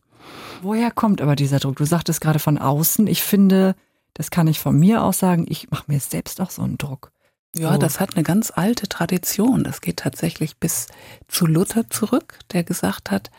Woher 0.62 0.92
kommt 0.92 1.22
aber 1.22 1.36
dieser 1.36 1.60
Druck? 1.60 1.76
Du 1.76 1.86
sagtest 1.86 2.22
gerade 2.22 2.40
von 2.40 2.58
außen. 2.58 3.08
Ich 3.08 3.24
finde, 3.24 3.76
das 4.14 4.32
kann 4.32 4.48
ich 4.48 4.60
von 4.60 4.78
mir 4.78 5.04
aus 5.04 5.20
sagen, 5.20 5.46
ich 5.48 5.70
mache 5.72 5.86
mir 5.88 6.00
selbst 6.00 6.42
auch 6.42 6.50
so 6.50 6.64
einen 6.64 6.78
Druck. 6.78 7.12
Ja, 7.56 7.74
so. 7.74 7.78
das 7.78 8.00
hat 8.00 8.16
eine 8.16 8.24
ganz 8.24 8.52
alte 8.54 8.88
Tradition. 8.88 9.64
Das 9.64 9.82
geht 9.82 9.98
tatsächlich 9.98 10.58
bis 10.58 10.88
zu 11.28 11.46
Luther 11.46 11.90
zurück, 11.90 12.40
der 12.52 12.64
gesagt 12.64 13.12
hat, 13.12 13.32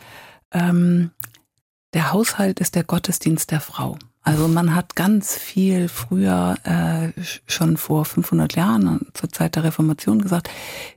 ähm, 0.52 1.10
der 1.92 2.12
Haushalt 2.12 2.60
ist 2.60 2.74
der 2.74 2.84
Gottesdienst 2.84 3.50
der 3.50 3.60
Frau. 3.60 3.98
Also 4.22 4.48
man 4.48 4.74
hat 4.74 4.96
ganz 4.96 5.36
viel 5.36 5.88
früher, 5.88 6.56
äh, 6.64 7.12
schon 7.46 7.76
vor 7.76 8.04
500 8.04 8.56
Jahren, 8.56 9.06
zur 9.14 9.30
Zeit 9.30 9.54
der 9.54 9.64
Reformation 9.64 10.20
gesagt, 10.20 10.50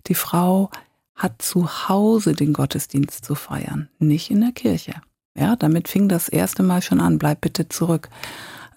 die 0.07 0.15
Frau 0.15 0.71
hat 1.19 1.41
zu 1.41 1.89
Hause 1.89 2.33
den 2.33 2.53
Gottesdienst 2.53 3.23
zu 3.23 3.35
feiern, 3.35 3.89
nicht 3.99 4.31
in 4.31 4.41
der 4.41 4.53
Kirche. 4.53 4.93
Ja, 5.37 5.55
damit 5.55 5.87
fing 5.87 6.09
das 6.09 6.29
erste 6.29 6.63
Mal 6.63 6.81
schon 6.81 6.99
an, 6.99 7.19
bleib 7.19 7.41
bitte 7.41 7.69
zurück. 7.69 8.09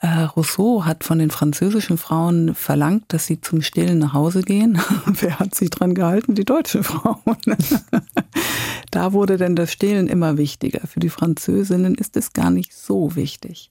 Äh, 0.00 0.25
Rousseau 0.25 0.84
hat 0.84 1.04
von 1.04 1.20
den 1.20 1.30
französischen 1.30 1.96
Frauen 1.96 2.56
verlangt, 2.56 3.04
dass 3.08 3.26
sie 3.26 3.40
zum 3.40 3.62
Stillen 3.62 3.99
nach 3.99 4.12
Hause 4.12 4.42
gehen. 4.42 4.80
Wer 5.06 5.38
hat 5.38 5.54
sich 5.54 5.70
dran 5.70 5.94
gehalten? 5.94 6.34
Die 6.34 6.44
deutsche 6.44 6.82
Frauen. 6.82 7.37
da 8.90 9.12
wurde 9.12 9.37
denn 9.37 9.54
das 9.54 9.70
Stillen 9.70 10.08
immer 10.08 10.38
wichtiger. 10.38 10.80
Für 10.88 10.99
die 10.99 11.08
Französinnen 11.08 11.94
ist 11.94 12.16
es 12.16 12.32
gar 12.32 12.50
nicht 12.50 12.75
so 12.75 13.14
wichtig. 13.14 13.70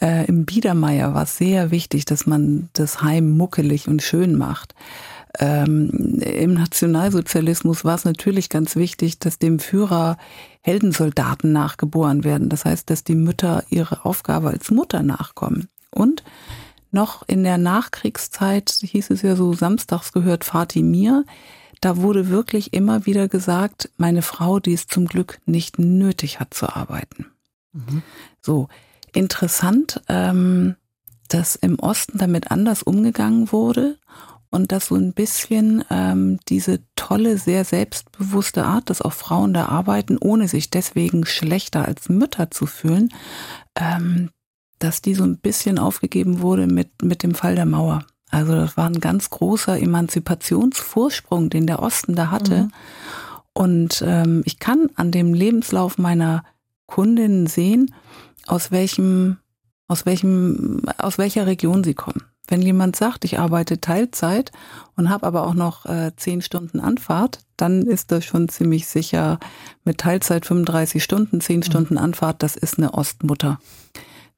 Äh, 0.00 0.26
Im 0.26 0.44
Biedermeier 0.44 1.14
war 1.14 1.24
es 1.24 1.36
sehr 1.36 1.72
wichtig, 1.72 2.04
dass 2.04 2.26
man 2.26 2.68
das 2.72 3.02
Heim 3.02 3.36
muckelig 3.36 3.88
und 3.88 4.02
schön 4.02 4.36
macht. 4.36 4.76
Ähm, 5.38 6.20
Im 6.20 6.54
Nationalsozialismus 6.54 7.84
war 7.84 7.94
es 7.94 8.04
natürlich 8.04 8.48
ganz 8.48 8.76
wichtig, 8.76 9.18
dass 9.18 9.38
dem 9.38 9.58
Führer 9.58 10.16
Heldensoldaten 10.60 11.52
nachgeboren 11.52 12.24
werden. 12.24 12.48
Das 12.48 12.64
heißt, 12.64 12.88
dass 12.90 13.04
die 13.04 13.14
Mütter 13.14 13.64
ihre 13.70 14.04
Aufgabe 14.04 14.48
als 14.48 14.70
Mutter 14.70 15.02
nachkommen. 15.02 15.68
Und 15.90 16.24
noch 16.90 17.22
in 17.26 17.44
der 17.44 17.58
Nachkriegszeit 17.58 18.78
hieß 18.80 19.10
es 19.10 19.22
ja 19.22 19.36
so, 19.36 19.52
samstags 19.52 20.12
gehört 20.12 20.44
Vati 20.44 20.82
mir. 20.82 21.24
Da 21.80 21.98
wurde 21.98 22.28
wirklich 22.28 22.72
immer 22.72 23.04
wieder 23.06 23.28
gesagt, 23.28 23.90
meine 23.98 24.22
Frau, 24.22 24.60
die 24.60 24.72
es 24.72 24.86
zum 24.86 25.06
Glück 25.06 25.38
nicht 25.44 25.78
nötig 25.78 26.40
hat 26.40 26.54
zu 26.54 26.74
arbeiten. 26.74 27.26
Mhm. 27.72 28.02
So, 28.40 28.68
interessant, 29.12 30.00
ähm, 30.08 30.76
dass 31.28 31.56
im 31.56 31.78
Osten 31.78 32.18
damit 32.18 32.50
anders 32.50 32.82
umgegangen 32.82 33.52
wurde 33.52 33.98
und 34.50 34.72
dass 34.72 34.86
so 34.86 34.94
ein 34.94 35.12
bisschen 35.12 35.84
ähm, 35.90 36.38
diese 36.48 36.80
tolle, 36.94 37.38
sehr 37.38 37.64
selbstbewusste 37.64 38.64
Art, 38.64 38.90
dass 38.90 39.02
auch 39.02 39.12
Frauen 39.12 39.54
da 39.54 39.66
arbeiten, 39.66 40.18
ohne 40.18 40.48
sich 40.48 40.70
deswegen 40.70 41.26
schlechter 41.26 41.84
als 41.84 42.08
Mütter 42.08 42.50
zu 42.50 42.66
fühlen, 42.66 43.10
ähm, 43.74 44.30
dass 44.78 45.02
die 45.02 45.14
so 45.14 45.24
ein 45.24 45.38
bisschen 45.38 45.78
aufgegeben 45.78 46.40
wurde 46.40 46.66
mit, 46.66 47.02
mit 47.02 47.22
dem 47.22 47.34
Fall 47.34 47.54
der 47.54 47.66
Mauer. 47.66 48.04
Also 48.30 48.54
das 48.54 48.76
war 48.76 48.86
ein 48.86 49.00
ganz 49.00 49.30
großer 49.30 49.78
Emanzipationsvorsprung, 49.80 51.48
den 51.50 51.66
der 51.66 51.80
Osten 51.80 52.14
da 52.14 52.30
hatte. 52.30 52.64
Mhm. 52.64 52.72
Und 53.52 54.04
ähm, 54.06 54.42
ich 54.44 54.58
kann 54.58 54.90
an 54.96 55.12
dem 55.12 55.32
Lebenslauf 55.32 55.96
meiner 55.96 56.44
Kundinnen 56.86 57.46
sehen, 57.46 57.94
aus 58.46 58.70
welchem, 58.70 59.38
aus 59.88 60.06
welchem, 60.06 60.82
aus 60.98 61.18
welcher 61.18 61.46
Region 61.46 61.82
sie 61.82 61.94
kommen. 61.94 62.22
Wenn 62.48 62.62
jemand 62.62 62.94
sagt, 62.94 63.24
ich 63.24 63.38
arbeite 63.38 63.80
Teilzeit 63.80 64.52
und 64.96 65.10
habe 65.10 65.26
aber 65.26 65.46
auch 65.46 65.54
noch 65.54 65.86
äh, 65.86 66.12
zehn 66.16 66.42
Stunden 66.42 66.80
Anfahrt, 66.80 67.40
dann 67.56 67.82
ist 67.82 68.12
das 68.12 68.24
schon 68.24 68.48
ziemlich 68.48 68.86
sicher 68.86 69.40
mit 69.84 69.98
Teilzeit 69.98 70.46
35 70.46 71.02
Stunden, 71.02 71.40
zehn 71.40 71.58
mhm. 71.58 71.64
Stunden 71.64 71.98
Anfahrt, 71.98 72.42
das 72.42 72.56
ist 72.56 72.78
eine 72.78 72.94
Ostmutter. 72.94 73.58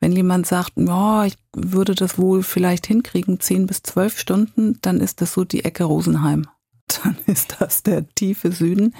Wenn 0.00 0.12
jemand 0.12 0.46
sagt, 0.46 0.72
ja, 0.76 1.24
ich 1.24 1.36
würde 1.54 1.94
das 1.94 2.18
wohl 2.18 2.42
vielleicht 2.42 2.86
hinkriegen, 2.86 3.40
zehn 3.40 3.66
bis 3.66 3.82
zwölf 3.82 4.18
Stunden, 4.18 4.78
dann 4.80 5.00
ist 5.00 5.20
das 5.20 5.32
so 5.32 5.44
die 5.44 5.64
Ecke 5.64 5.84
Rosenheim. 5.84 6.46
Dann 7.02 7.18
ist 7.26 7.56
das 7.58 7.82
der 7.82 8.08
tiefe 8.14 8.50
Süden, 8.50 8.94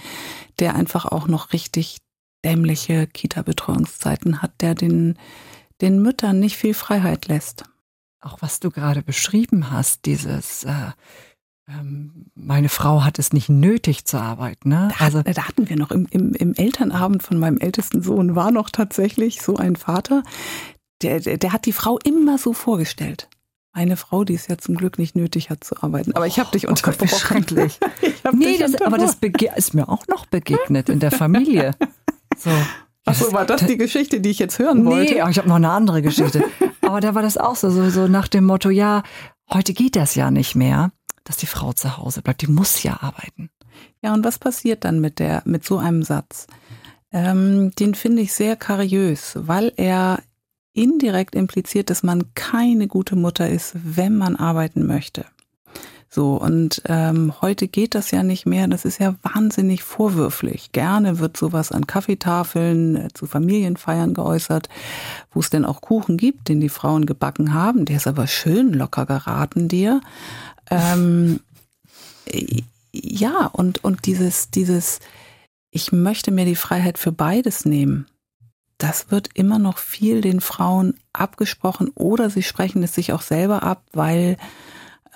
der 0.59 0.75
einfach 0.75 1.07
auch 1.07 1.27
noch 1.27 1.55
richtig 1.55 1.97
dämliche 2.45 3.07
Kita-Betreuungszeiten 3.07 4.43
hat, 4.43 4.61
der 4.61 4.75
den, 4.75 5.17
den 5.81 6.03
Müttern 6.03 6.39
nicht 6.39 6.59
viel 6.59 6.75
Freiheit 6.75 7.29
lässt 7.29 7.65
auch 8.21 8.39
was 8.41 8.61
du 8.61 8.71
gerade 8.71 9.03
beschrieben 9.03 9.71
hast, 9.71 10.07
dieses 10.07 10.65
äh, 10.65 10.93
ähm, 11.69 12.27
meine 12.35 12.69
Frau 12.69 13.05
hat 13.05 13.19
es 13.19 13.33
nicht 13.33 13.49
nötig 13.49 14.07
zu 14.07 14.19
arbeiten. 14.19 14.71
Ne? 14.71 14.93
Da, 14.99 15.05
also, 15.05 15.23
da 15.23 15.47
hatten 15.47 15.69
wir 15.69 15.77
noch 15.77 15.91
im, 15.91 16.07
im, 16.11 16.33
im 16.33 16.55
Elternabend 16.55 17.23
von 17.23 17.39
meinem 17.39 17.59
ältesten 17.59 18.03
Sohn 18.03 18.35
war 18.35 18.51
noch 18.51 18.71
tatsächlich 18.71 19.43
so 19.43 19.57
ein 19.57 19.77
Vater, 19.77 20.23
der, 21.03 21.21
der, 21.21 21.37
der 21.37 21.53
hat 21.53 21.67
die 21.67 21.73
Frau 21.73 21.99
immer 21.99 22.39
so 22.39 22.53
vorgestellt. 22.53 23.29
Eine 23.73 23.97
Frau, 23.97 24.25
die 24.25 24.35
es 24.35 24.49
ja 24.49 24.57
zum 24.57 24.77
Glück 24.77 24.99
nicht 24.99 25.15
nötig 25.15 25.51
hat 25.51 25.63
zu 25.63 25.81
arbeiten. 25.83 26.13
Aber 26.17 26.27
ich 26.27 26.41
habe 26.41 26.51
dich 26.51 26.67
unterbrochen. 26.67 27.07
Oh 27.07 27.11
Gott, 27.11 27.21
schrecklich. 27.21 27.79
nee, 28.33 28.57
das, 28.59 28.81
aber 28.81 28.97
das 28.97 29.19
ist 29.57 29.75
mir 29.75 29.89
auch 29.89 30.07
noch 30.09 30.27
begegnet 30.27 30.89
in 30.89 31.01
der 31.01 31.11
Familie. 31.11 31.73
So. 32.41 32.51
Achso, 33.09 33.33
war 33.33 33.47
das 33.47 33.67
die 33.67 33.77
Geschichte, 33.77 34.21
die 34.21 34.31
ich 34.31 34.39
jetzt 34.39 34.59
hören 34.59 34.85
wollte? 34.85 35.15
Nee, 35.15 35.31
ich 35.31 35.39
habe 35.39 35.49
noch 35.49 35.57
eine 35.57 35.71
andere 35.71 36.03
Geschichte. 36.03 36.45
Aber 36.83 37.01
da 37.01 37.15
war 37.15 37.23
das 37.23 37.37
auch 37.37 37.57
so, 37.57 37.71
so, 37.71 37.91
so 37.91 38.09
nach 38.09 38.29
dem 38.29 38.45
Motto, 38.45 38.71
ja, 38.71 39.03
heute 39.53 39.73
geht 39.73 39.97
das 39.97 40.15
ja 40.15 40.31
nicht 40.31 40.55
mehr, 40.55 40.91
dass 41.25 41.37
die 41.37 41.47
Frau 41.47 41.73
zu 41.73 41.97
Hause 41.97 42.23
bleibt. 42.23 42.43
Die 42.43 42.47
muss 42.47 42.83
ja 42.83 42.99
arbeiten. 43.01 43.51
Ja, 44.03 44.15
und 44.15 44.25
was 44.25 44.39
passiert 44.39 44.85
dann 44.85 45.01
mit 45.01 45.19
der, 45.19 45.43
mit 45.45 45.65
so 45.65 45.79
einem 45.79 46.03
Satz? 46.03 46.47
Ähm, 47.13 47.73
den 47.79 47.95
finde 47.95 48.23
ich 48.23 48.33
sehr 48.33 48.57
kariös, 48.57 49.33
weil 49.35 49.73
er 49.77 50.21
indirekt 50.73 51.35
impliziert, 51.35 51.91
dass 51.91 52.03
man 52.03 52.35
keine 52.35 52.87
gute 52.87 53.17
Mutter 53.17 53.49
ist, 53.49 53.73
wenn 53.75 54.17
man 54.17 54.37
arbeiten 54.37 54.87
möchte. 54.87 55.27
So, 56.19 56.35
und 56.35 56.83
ähm, 56.87 57.33
heute 57.43 57.69
geht 57.69 57.95
das 57.95 58.11
ja 58.11 58.25
nicht 58.25 58.45
mehr. 58.45 58.67
Das 58.67 58.85
ist 58.85 58.99
ja 58.99 59.15
wahnsinnig 59.23 59.85
vorwürflich. 59.85 60.73
Gerne 60.73 61.21
wird 61.21 61.37
sowas 61.37 61.71
an 61.71 61.87
Kaffeetafeln 61.87 62.97
äh, 62.97 63.09
zu 63.15 63.27
Familienfeiern 63.27 64.15
geäußert, 64.15 64.69
wo 65.31 65.39
es 65.39 65.49
denn 65.49 65.65
auch 65.65 65.81
Kuchen 65.81 66.17
gibt, 66.17 66.49
den 66.49 66.59
die 66.59 66.71
Frauen 66.71 67.07
gebacken 67.07 67.55
haben. 67.55 67.85
Der 67.85 67.99
ist 67.99 68.09
aber 68.09 68.27
schön 68.27 68.73
locker 68.73 69.07
geraten 69.07 69.69
dir. 69.69 70.01
Ähm, 70.73 71.39
ja, 72.93 73.47
und, 73.47 73.85
und 73.85 74.05
dieses, 74.05 74.51
dieses, 74.51 74.99
ich 75.71 75.93
möchte 75.93 76.33
mir 76.33 76.47
die 76.47 76.57
Freiheit 76.57 76.99
für 76.99 77.13
beides 77.13 77.65
nehmen. 77.65 78.07
Das 78.77 79.13
wird 79.13 79.29
immer 79.35 79.61
noch 79.61 79.79
viel 79.79 80.21
den 80.21 80.41
Frauen 80.41 80.95
abgesprochen 81.13 81.93
oder 81.95 82.29
sie 82.29 82.43
sprechen 82.43 82.83
es 82.83 82.93
sich 82.97 83.13
auch 83.13 83.23
selber 83.23 83.63
ab, 83.63 83.85
weil 83.93 84.37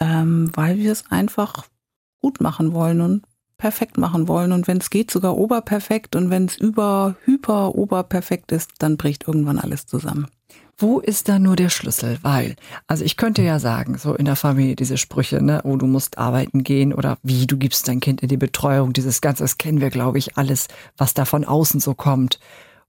ähm, 0.02 0.50
weil 0.54 0.78
wir 0.78 0.90
es 0.90 1.11
einfach 1.11 1.64
gut 2.21 2.40
machen 2.40 2.73
wollen 2.73 3.00
und 3.00 3.23
perfekt 3.56 3.97
machen 3.97 4.26
wollen. 4.26 4.50
Und 4.50 4.66
wenn 4.66 4.78
es 4.78 4.90
geht, 4.90 5.12
sogar 5.12 5.37
oberperfekt. 5.37 6.16
Und 6.16 6.28
wenn 6.28 6.47
es 6.47 6.56
über, 6.56 7.14
hyper, 7.25 7.76
oberperfekt 7.76 8.50
ist, 8.50 8.73
dann 8.80 8.97
bricht 8.97 9.28
irgendwann 9.28 9.61
alles 9.61 9.87
zusammen. 9.87 10.26
Wo 10.76 10.99
ist 10.99 11.28
da 11.28 11.38
nur 11.38 11.54
der 11.54 11.68
Schlüssel? 11.68 12.18
Weil, 12.23 12.56
also 12.88 13.04
ich 13.04 13.16
könnte 13.16 13.42
ja 13.42 13.61
sagen, 13.61 13.97
so 13.99 14.14
in 14.14 14.25
der 14.25 14.35
Familie 14.35 14.75
diese 14.75 14.99
Sprüche, 14.99 15.40
ne, 15.40 15.61
oh, 15.62 15.76
du 15.76 15.87
musst 15.87 16.18
arbeiten 16.18 16.64
gehen 16.64 16.92
oder 16.92 17.18
wie, 17.23 17.47
du 17.47 17.56
gibst 17.56 17.87
dein 17.87 18.00
Kind 18.00 18.21
in 18.21 18.28
die 18.28 18.37
Betreuung, 18.37 18.92
dieses 18.92 19.21
Ganze, 19.21 19.44
das 19.44 19.59
kennen 19.59 19.80
wir, 19.80 19.90
glaube 19.90 20.18
ich, 20.18 20.37
alles, 20.37 20.66
was 20.97 21.14
da 21.14 21.25
von 21.25 21.44
außen 21.44 21.78
so 21.78 21.94
kommt. 21.94 22.40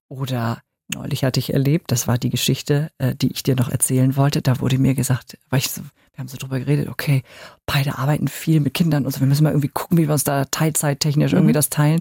Oder 0.07 0.63
neulich 0.93 1.23
hatte 1.23 1.39
ich 1.39 1.53
erlebt, 1.53 1.91
das 1.91 2.07
war 2.07 2.17
die 2.17 2.29
Geschichte, 2.29 2.91
äh, 2.97 3.15
die 3.15 3.31
ich 3.31 3.43
dir 3.43 3.55
noch 3.55 3.69
erzählen 3.69 4.15
wollte, 4.15 4.41
da 4.41 4.59
wurde 4.59 4.77
mir 4.77 4.93
gesagt, 4.93 5.37
weil 5.49 5.59
ich 5.59 5.69
so, 5.69 5.81
wir 5.81 6.19
haben 6.19 6.27
so 6.27 6.37
drüber 6.37 6.59
geredet, 6.59 6.89
okay, 6.89 7.23
beide 7.65 7.97
arbeiten 7.97 8.27
viel 8.27 8.59
mit 8.59 8.73
Kindern 8.73 9.05
und 9.05 9.11
so, 9.11 9.19
wir 9.19 9.27
müssen 9.27 9.43
mal 9.43 9.51
irgendwie 9.51 9.69
gucken, 9.69 9.97
wie 9.97 10.07
wir 10.07 10.13
uns 10.13 10.23
da 10.23 10.45
teilzeittechnisch 10.45 11.31
mhm. 11.31 11.37
irgendwie 11.37 11.53
das 11.53 11.69
teilen. 11.69 11.99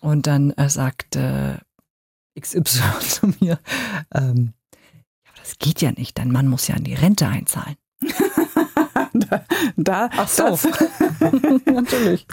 Und 0.00 0.26
dann 0.26 0.50
äh, 0.52 0.68
sagt 0.68 1.16
äh, 1.16 1.58
XY 2.38 2.62
zu 3.00 3.34
mir, 3.40 3.58
ähm, 4.14 4.52
ja, 5.24 5.32
das 5.36 5.58
geht 5.58 5.82
ja 5.82 5.92
nicht, 5.92 6.18
dein 6.18 6.30
Mann 6.30 6.48
muss 6.48 6.68
ja 6.68 6.76
in 6.76 6.84
die 6.84 6.94
Rente 6.94 7.26
einzahlen. 7.26 7.76
da, 9.12 9.44
da, 9.76 10.10
Ach 10.16 10.28
so. 10.28 10.44
Natürlich. 11.66 12.26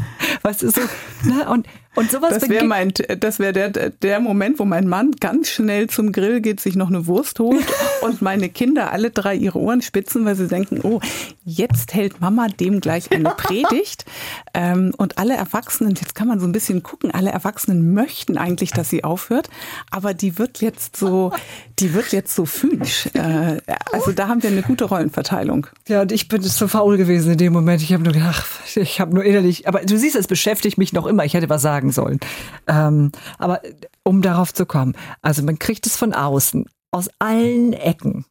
Weißt 0.43 0.61
du, 0.61 0.71
so, 0.71 0.81
ne? 1.23 1.49
und, 1.49 1.67
und 1.97 2.11
sowas 2.11 2.37
Das 2.37 2.47
wäre 2.47 2.63
mein, 2.63 2.93
das 3.19 3.39
wäre 3.39 3.53
der, 3.53 3.89
der 3.89 4.19
Moment, 4.19 4.59
wo 4.59 4.65
mein 4.65 4.87
Mann 4.87 5.13
ganz 5.19 5.49
schnell 5.49 5.87
zum 5.87 6.11
Grill 6.11 6.41
geht, 6.41 6.59
sich 6.59 6.75
noch 6.75 6.89
eine 6.89 7.07
Wurst 7.07 7.39
holt 7.39 7.65
und 8.01 8.21
meine 8.21 8.49
Kinder 8.49 8.91
alle 8.91 9.09
drei 9.09 9.35
ihre 9.35 9.57
Ohren 9.57 9.81
spitzen, 9.81 10.23
weil 10.23 10.35
sie 10.35 10.47
denken, 10.47 10.81
oh, 10.83 10.99
jetzt 11.43 11.95
hält 11.95 12.21
Mama 12.21 12.49
dem 12.49 12.81
gleich 12.81 13.11
eine 13.11 13.29
Predigt. 13.37 14.05
ähm, 14.53 14.93
und 14.97 15.17
alle 15.17 15.35
Erwachsenen, 15.35 15.95
jetzt 15.95 16.13
kann 16.13 16.27
man 16.27 16.39
so 16.39 16.45
ein 16.45 16.51
bisschen 16.51 16.83
gucken, 16.83 17.09
alle 17.09 17.31
Erwachsenen 17.31 17.95
möchten 17.95 18.37
eigentlich, 18.37 18.69
dass 18.69 18.91
sie 18.91 19.03
aufhört, 19.03 19.49
aber 19.89 20.13
die 20.13 20.37
wird 20.37 20.61
jetzt 20.61 20.97
so, 20.97 21.31
die 21.79 21.95
wird 21.95 22.11
jetzt 22.11 22.35
so 22.35 22.45
physisch. 22.45 23.09
Äh, 23.15 23.57
also 23.91 24.11
da 24.11 24.27
haben 24.27 24.43
wir 24.43 24.51
eine 24.51 24.61
gute 24.61 24.85
Rollenverteilung. 24.85 25.65
Ja, 25.87 26.03
und 26.03 26.11
ich 26.11 26.27
bin 26.27 26.43
so 26.43 26.67
faul 26.67 26.97
gewesen 26.97 27.31
in 27.31 27.37
dem 27.39 27.53
Moment. 27.53 27.81
Ich 27.81 27.91
habe 27.91 28.03
nur 28.03 28.13
gedacht, 28.13 28.45
ich 28.75 28.99
habe 28.99 29.15
nur 29.15 29.23
innerlich, 29.23 29.67
aber 29.67 29.79
du 29.79 29.97
siehst, 29.97 30.15
es 30.15 30.27
beschäftigt 30.27 30.77
mich 30.77 30.93
noch 30.93 31.07
immer. 31.07 31.25
Ich 31.25 31.33
hätte 31.33 31.49
was 31.49 31.63
sagen 31.63 31.86
sollen. 31.91 32.19
Ähm, 32.67 33.11
aber 33.37 33.61
um 34.03 34.21
darauf 34.21 34.53
zu 34.53 34.65
kommen, 34.65 34.95
also 35.21 35.43
man 35.43 35.59
kriegt 35.59 35.85
es 35.85 35.95
von 35.97 36.13
außen, 36.13 36.65
aus 36.91 37.09
allen 37.19 37.73
Ecken, 37.73 38.25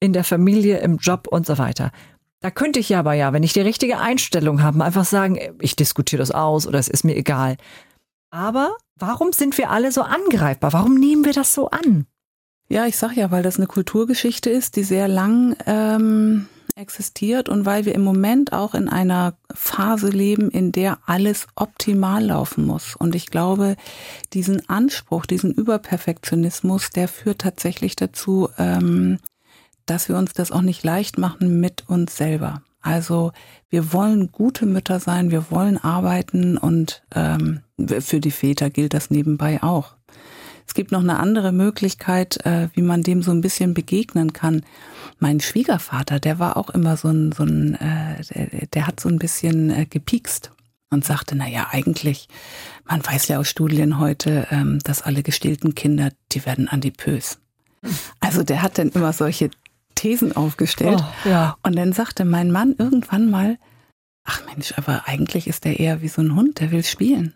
in 0.00 0.12
der 0.12 0.24
Familie, 0.24 0.78
im 0.78 0.98
Job 0.98 1.26
und 1.30 1.46
so 1.46 1.58
weiter. 1.58 1.90
Da 2.40 2.50
könnte 2.50 2.78
ich 2.78 2.90
ja 2.90 3.00
aber 3.00 3.14
ja, 3.14 3.32
wenn 3.32 3.42
ich 3.42 3.54
die 3.54 3.60
richtige 3.60 3.98
Einstellung 3.98 4.62
habe, 4.62 4.84
einfach 4.84 5.04
sagen, 5.04 5.38
ich 5.60 5.74
diskutiere 5.74 6.20
das 6.20 6.30
aus 6.30 6.66
oder 6.66 6.78
es 6.78 6.88
ist 6.88 7.04
mir 7.04 7.16
egal. 7.16 7.56
Aber 8.30 8.76
warum 8.96 9.32
sind 9.32 9.56
wir 9.56 9.70
alle 9.70 9.90
so 9.92 10.02
angreifbar? 10.02 10.72
Warum 10.72 10.94
nehmen 10.94 11.24
wir 11.24 11.32
das 11.32 11.54
so 11.54 11.70
an? 11.70 12.06
Ja, 12.68 12.86
ich 12.86 12.96
sag 12.96 13.16
ja, 13.16 13.30
weil 13.30 13.42
das 13.42 13.56
eine 13.56 13.66
Kulturgeschichte 13.66 14.50
ist, 14.50 14.76
die 14.76 14.82
sehr 14.82 15.08
lang 15.08 15.56
ähm, 15.66 16.46
existiert 16.76 17.48
und 17.48 17.64
weil 17.64 17.86
wir 17.86 17.94
im 17.94 18.04
Moment 18.04 18.52
auch 18.52 18.74
in 18.74 18.88
einer 18.88 19.34
Phase 19.52 20.10
leben, 20.10 20.50
in 20.50 20.72
der 20.72 20.98
alles 21.06 21.46
optimal 21.56 22.24
laufen 22.24 22.66
muss. 22.66 22.94
Und 22.94 23.14
ich 23.14 23.26
glaube, 23.26 23.76
diesen 24.34 24.68
Anspruch, 24.68 25.26
diesen 25.26 25.52
Überperfektionismus, 25.52 26.90
der 26.90 27.08
führt 27.08 27.40
tatsächlich 27.40 27.96
dazu, 27.96 28.50
ähm, 28.58 29.18
dass 29.86 30.08
wir 30.08 30.18
uns 30.18 30.34
das 30.34 30.52
auch 30.52 30.62
nicht 30.62 30.84
leicht 30.84 31.16
machen 31.16 31.60
mit 31.60 31.88
uns 31.88 32.16
selber. 32.16 32.62
Also 32.82 33.32
wir 33.70 33.92
wollen 33.92 34.30
gute 34.30 34.66
Mütter 34.66 35.00
sein, 35.00 35.30
wir 35.30 35.50
wollen 35.50 35.78
arbeiten 35.78 36.58
und 36.58 37.02
ähm, 37.14 37.62
für 38.00 38.20
die 38.20 38.30
Väter 38.30 38.70
gilt 38.70 38.94
das 38.94 39.10
nebenbei 39.10 39.62
auch. 39.62 39.96
Es 40.66 40.74
gibt 40.74 40.92
noch 40.92 41.00
eine 41.00 41.18
andere 41.18 41.52
Möglichkeit, 41.52 42.44
äh, 42.44 42.68
wie 42.74 42.82
man 42.82 43.02
dem 43.02 43.22
so 43.22 43.30
ein 43.30 43.40
bisschen 43.40 43.72
begegnen 43.74 44.32
kann. 44.32 44.62
Mein 45.18 45.40
Schwiegervater, 45.40 46.20
der 46.20 46.38
war 46.38 46.56
auch 46.56 46.70
immer 46.70 46.96
so 46.96 47.08
ein, 47.08 47.32
so 47.32 47.44
ein 47.44 47.74
äh, 47.74 48.22
der, 48.34 48.66
der 48.66 48.86
hat 48.86 49.00
so 49.00 49.08
ein 49.08 49.18
bisschen 49.18 49.70
äh, 49.70 49.86
gepiekst 49.86 50.52
und 50.90 51.04
sagte, 51.04 51.36
na 51.36 51.48
ja, 51.48 51.68
eigentlich, 51.70 52.28
man 52.84 53.04
weiß 53.04 53.28
ja 53.28 53.38
aus 53.38 53.48
Studien 53.48 53.98
heute, 53.98 54.46
ähm, 54.50 54.78
dass 54.84 55.02
alle 55.02 55.22
gestillten 55.22 55.74
Kinder, 55.74 56.10
die 56.32 56.44
werden 56.44 56.68
adipös. 56.68 57.38
Also 58.20 58.42
der 58.42 58.62
hat 58.62 58.78
dann 58.78 58.90
immer 58.90 59.12
solche 59.12 59.50
Thesen 59.94 60.34
aufgestellt. 60.34 61.02
Oh, 61.02 61.28
ja. 61.28 61.56
Und 61.62 61.76
dann 61.76 61.92
sagte 61.92 62.24
mein 62.24 62.50
Mann 62.50 62.74
irgendwann 62.78 63.30
mal, 63.30 63.58
ach 64.24 64.42
Mensch, 64.46 64.74
aber 64.76 65.04
eigentlich 65.06 65.46
ist 65.46 65.64
der 65.64 65.80
eher 65.80 66.02
wie 66.02 66.08
so 66.08 66.22
ein 66.22 66.34
Hund, 66.34 66.60
der 66.60 66.70
will 66.70 66.84
spielen. 66.84 67.34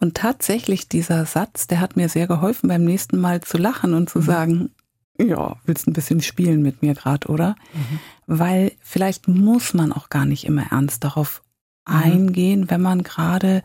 Und 0.00 0.16
tatsächlich 0.16 0.88
dieser 0.88 1.26
Satz, 1.26 1.66
der 1.66 1.80
hat 1.80 1.96
mir 1.96 2.08
sehr 2.08 2.26
geholfen, 2.26 2.68
beim 2.68 2.84
nächsten 2.84 3.18
Mal 3.18 3.40
zu 3.40 3.58
lachen 3.58 3.94
und 3.94 4.10
zu 4.10 4.20
mhm. 4.20 4.24
sagen, 4.24 4.70
ja, 5.18 5.56
willst 5.64 5.86
ein 5.86 5.92
bisschen 5.92 6.20
spielen 6.20 6.62
mit 6.62 6.82
mir 6.82 6.94
gerade, 6.94 7.28
oder? 7.28 7.56
Mhm. 7.72 8.00
Weil 8.26 8.72
vielleicht 8.80 9.28
muss 9.28 9.74
man 9.74 9.92
auch 9.92 10.08
gar 10.08 10.26
nicht 10.26 10.44
immer 10.44 10.72
ernst 10.72 11.04
darauf 11.04 11.42
mhm. 11.88 11.94
eingehen, 11.94 12.70
wenn 12.70 12.82
man 12.82 13.02
gerade 13.02 13.62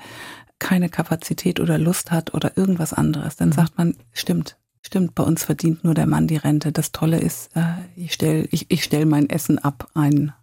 keine 0.60 0.89
Kapazität 0.89 1.60
oder 1.60 1.77
Lust 1.77 2.12
hat 2.12 2.34
oder 2.34 2.58
irgendwas 2.58 2.94
anderes. 2.94 3.38
Dann 3.38 3.50
mhm. 3.50 3.53
sagt 3.53 3.77
man, 3.77 3.96
stimmt, 4.13 4.58
Stimmt, 4.82 5.13
bei 5.13 5.24
uns 5.24 5.44
verdient 5.44 5.84
nur 5.84 5.94
der 5.94 6.08
Mann 6.08 6.27
die 6.27 6.38
Rente. 6.38 6.72
Das 6.72 6.91
Tolle 6.91 7.20
ist, 7.20 7.56
äh, 7.56 7.74
ich 7.96 8.13
stelle 8.13 8.48
ich, 8.51 8.72
ich 8.72 8.84
stell 8.84 9.06
mein 9.06 9.29
Essen 9.29 9.60
ab. 9.60 9.89
Ein, 9.94 10.34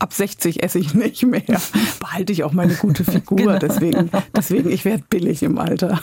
ab 0.00 0.12
60 0.12 0.62
esse 0.62 0.78
ich 0.78 0.94
nicht 0.94 1.22
mehr. 1.22 1.60
Behalte 2.00 2.32
ich 2.32 2.42
auch 2.42 2.52
meine 2.52 2.74
gute 2.74 3.04
Figur. 3.04 3.36
genau. 3.36 3.58
Deswegen, 3.58 4.10
deswegen, 4.34 4.70
ich 4.70 4.84
werde 4.84 5.04
billig 5.08 5.42
im 5.42 5.58
Alter. 5.58 6.02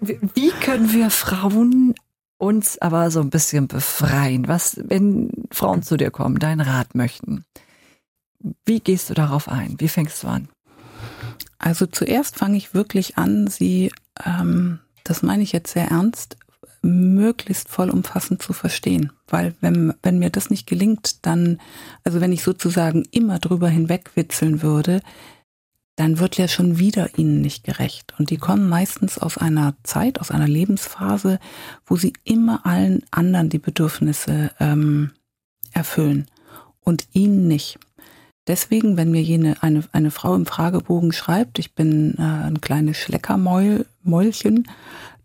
Wie 0.00 0.50
können 0.62 0.92
wir 0.92 1.10
Frauen 1.10 1.94
uns 2.38 2.78
aber 2.78 3.10
so 3.10 3.20
ein 3.20 3.30
bisschen 3.30 3.68
befreien? 3.68 4.48
Was, 4.48 4.80
wenn 4.84 5.30
Frauen 5.50 5.82
zu 5.82 5.96
dir 5.96 6.10
kommen, 6.10 6.38
deinen 6.38 6.60
Rat 6.60 6.94
möchten? 6.94 7.44
Wie 8.64 8.80
gehst 8.80 9.10
du 9.10 9.14
darauf 9.14 9.48
ein? 9.48 9.76
Wie 9.78 9.88
fängst 9.88 10.22
du 10.22 10.28
an? 10.28 10.48
Also 11.58 11.86
zuerst 11.86 12.36
fange 12.36 12.56
ich 12.56 12.74
wirklich 12.74 13.16
an, 13.16 13.46
sie, 13.46 13.90
ähm, 14.24 14.80
das 15.02 15.22
meine 15.22 15.42
ich 15.42 15.52
jetzt 15.52 15.72
sehr 15.72 15.88
ernst, 15.88 16.36
möglichst 16.84 17.68
vollumfassend 17.68 18.42
zu 18.42 18.52
verstehen. 18.52 19.12
Weil 19.26 19.54
wenn, 19.60 19.94
wenn 20.02 20.18
mir 20.18 20.30
das 20.30 20.50
nicht 20.50 20.66
gelingt, 20.66 21.26
dann, 21.26 21.60
also 22.04 22.20
wenn 22.20 22.32
ich 22.32 22.42
sozusagen 22.42 23.04
immer 23.10 23.38
drüber 23.38 23.68
hinwegwitzeln 23.68 24.62
würde, 24.62 25.00
dann 25.96 26.18
wird 26.18 26.36
ja 26.36 26.48
schon 26.48 26.78
wieder 26.78 27.18
ihnen 27.18 27.40
nicht 27.40 27.64
gerecht. 27.64 28.14
Und 28.18 28.30
die 28.30 28.38
kommen 28.38 28.68
meistens 28.68 29.18
aus 29.18 29.38
einer 29.38 29.74
Zeit, 29.84 30.20
aus 30.20 30.30
einer 30.30 30.48
Lebensphase, 30.48 31.38
wo 31.86 31.96
sie 31.96 32.12
immer 32.24 32.66
allen 32.66 33.02
anderen 33.10 33.48
die 33.48 33.58
Bedürfnisse 33.58 34.50
ähm, 34.58 35.12
erfüllen 35.72 36.26
und 36.80 37.06
ihnen 37.12 37.46
nicht. 37.46 37.78
Deswegen, 38.46 38.96
wenn 38.96 39.10
mir 39.10 39.22
jene 39.22 39.62
eine, 39.62 39.84
eine 39.92 40.10
Frau 40.10 40.34
im 40.34 40.44
Fragebogen 40.44 41.12
schreibt, 41.12 41.58
ich 41.58 41.74
bin 41.74 42.16
äh, 42.18 42.22
ein 42.22 42.60
kleines 42.60 42.98
Schleckermäulchen, 42.98 44.68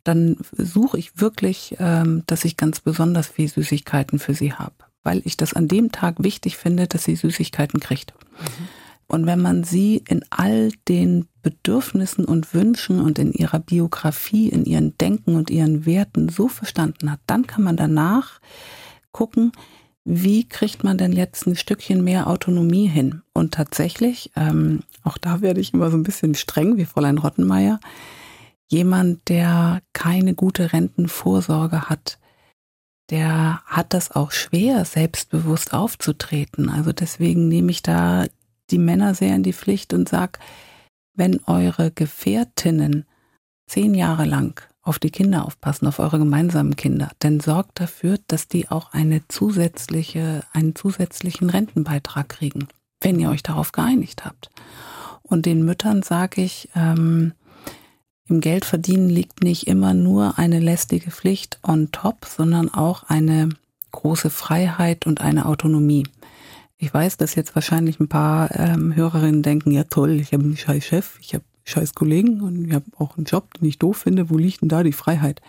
dann 0.03 0.38
suche 0.51 0.98
ich 0.98 1.20
wirklich, 1.20 1.75
ähm, 1.79 2.24
dass 2.27 2.46
ich 2.46 2.58
ganz 2.58 2.79
besonders 2.79 3.27
viel 3.27 3.48
Süßigkeiten 3.48 4.20
für 4.20 4.34
sie 4.34 4.53
habe, 4.53 4.75
weil 5.03 5.22
ich 5.25 5.38
das 5.38 5.53
an 5.53 5.68
dem 5.68 5.91
Tag 5.91 6.24
wichtig 6.24 6.58
finde, 6.58 6.88
dass 6.88 7.03
sie 7.03 7.15
Süßigkeiten 7.15 7.79
kriegt. 7.79 8.13
Mhm. 8.39 8.68
Und 9.08 9.25
wenn 9.25 9.41
man 9.41 9.63
sie 9.63 10.03
in 10.08 10.24
all 10.29 10.72
den 10.88 11.25
Bedürfnissen 11.41 12.25
und 12.25 12.53
Wünschen 12.53 13.01
und 13.01 13.18
in 13.18 13.34
ihrer 13.34 13.58
Biografie, 13.60 14.50
in 14.50 14.65
ihren 14.65 14.95
Denken 15.00 15.36
und 15.36 15.50
ihren 15.50 15.88
Werten 15.88 16.30
so 16.30 16.47
verstanden 16.47 17.12
hat, 17.12 17.19
dann 17.26 17.47
kann 17.47 17.63
man 17.63 17.76
danach 17.76 18.39
gucken, 19.12 19.52
wie 20.06 20.47
kriegt 20.47 20.84
man 20.84 20.97
denn 20.97 21.12
jetzt 21.12 21.47
ein 21.47 21.56
Stückchen 21.56 22.04
mehr 22.04 22.28
Autonomie 22.28 22.88
hin? 22.88 23.24
Und 23.34 23.54
tatsächlich, 23.54 24.32
ähm, 24.36 24.82
auch 25.04 25.17
da 25.17 25.41
werde 25.41 25.60
ich 25.60 25.74
immer 25.74 25.89
so 25.89 25.97
ein 25.97 26.04
bisschen 26.04 26.36
streng 26.36 26.78
wie 26.78 26.86
Fräulein 26.86 27.17
Rottenmeier, 27.17 27.80
jemand, 28.69 29.27
der 29.29 29.82
keine 29.93 30.36
gute 30.36 30.71
Rentenvorsorge 30.71 31.89
hat, 31.89 32.19
der 33.10 33.62
hat 33.65 33.93
das 33.93 34.12
auch 34.12 34.32
schwer, 34.32 34.86
selbstbewusst 34.86 35.73
aufzutreten. 35.73 36.69
Also 36.69 36.93
deswegen 36.93 37.47
nehme 37.47 37.71
ich 37.71 37.82
da 37.82 38.25
die 38.69 38.77
Männer 38.77 39.15
sehr 39.15 39.36
in 39.36 39.43
die 39.43 39.53
Pflicht 39.53 39.93
und 39.93 40.08
sag, 40.08 40.39
wenn 41.15 41.43
eure 41.45 41.91
Gefährtinnen 41.91 43.05
zehn 43.67 43.95
Jahre 43.95 44.25
lang 44.25 44.62
auf 44.82 44.99
die 44.99 45.12
Kinder 45.12 45.45
aufpassen, 45.45 45.88
auf 45.88 45.99
eure 45.99 46.19
gemeinsamen 46.19 46.75
Kinder, 46.75 47.12
dann 47.19 47.39
sorgt 47.39 47.79
dafür, 47.79 48.17
dass 48.27 48.47
die 48.47 48.69
auch 48.69 48.93
eine 48.93 49.27
zusätzliche, 49.27 50.43
einen 50.53 50.75
zusätzlichen 50.75 51.49
Rentenbeitrag 51.49 52.29
kriegen, 52.29 52.67
wenn 53.01 53.19
ihr 53.19 53.29
euch 53.29 53.43
darauf 53.43 53.71
geeinigt 53.71 54.25
habt. 54.25 54.49
Und 55.21 55.45
den 55.45 55.63
Müttern 55.63 56.01
sage 56.01 56.41
ich, 56.41 56.69
ähm, 56.75 57.34
im 58.30 58.42
Geldverdienen 58.42 59.10
liegt 59.10 59.44
nicht 59.44 59.68
immer 59.68 59.94
nur 59.94 60.38
eine 60.38 60.60
lästige 60.60 61.12
Pflicht 61.12 61.60
on 61.63 61.92
top, 61.92 62.26
sondern 62.26 62.74
auch 62.74 63.04
eine 63.04 63.50
große 63.92 64.30
Freiheit 64.30 65.08
und 65.08 65.22
eine 65.22 65.46
Autonomie. 65.46 66.08
Ich 66.78 66.94
weiß, 66.94 67.18
dass 67.18 67.36
jetzt 67.36 67.56
wahrscheinlich 67.56 68.00
ein 68.00 68.08
paar 68.08 68.56
ähm, 68.58 68.96
Hörerinnen 68.96 69.44
denken, 69.44 69.72
ja 69.72 69.84
toll, 69.84 70.12
ich 70.12 70.32
habe 70.32 70.44
einen 70.44 70.58
scheiß 70.58 70.86
Chef, 70.86 71.18
ich 71.22 71.34
habe 71.34 71.44
scheiß 71.65 71.94
Kollegen 71.94 72.42
und 72.42 72.65
ich 72.65 72.74
habe 72.74 72.86
auch 72.98 73.18
einen 73.18 73.26
Job, 73.26 73.54
den 73.56 73.68
ich 73.68 73.80
doof 73.80 73.98
finde, 73.98 74.30
wo 74.30 74.38
liegt 74.38 74.62
denn 74.62 74.70
da 74.70 74.84
die 74.84 74.94
Freiheit? 74.94 75.42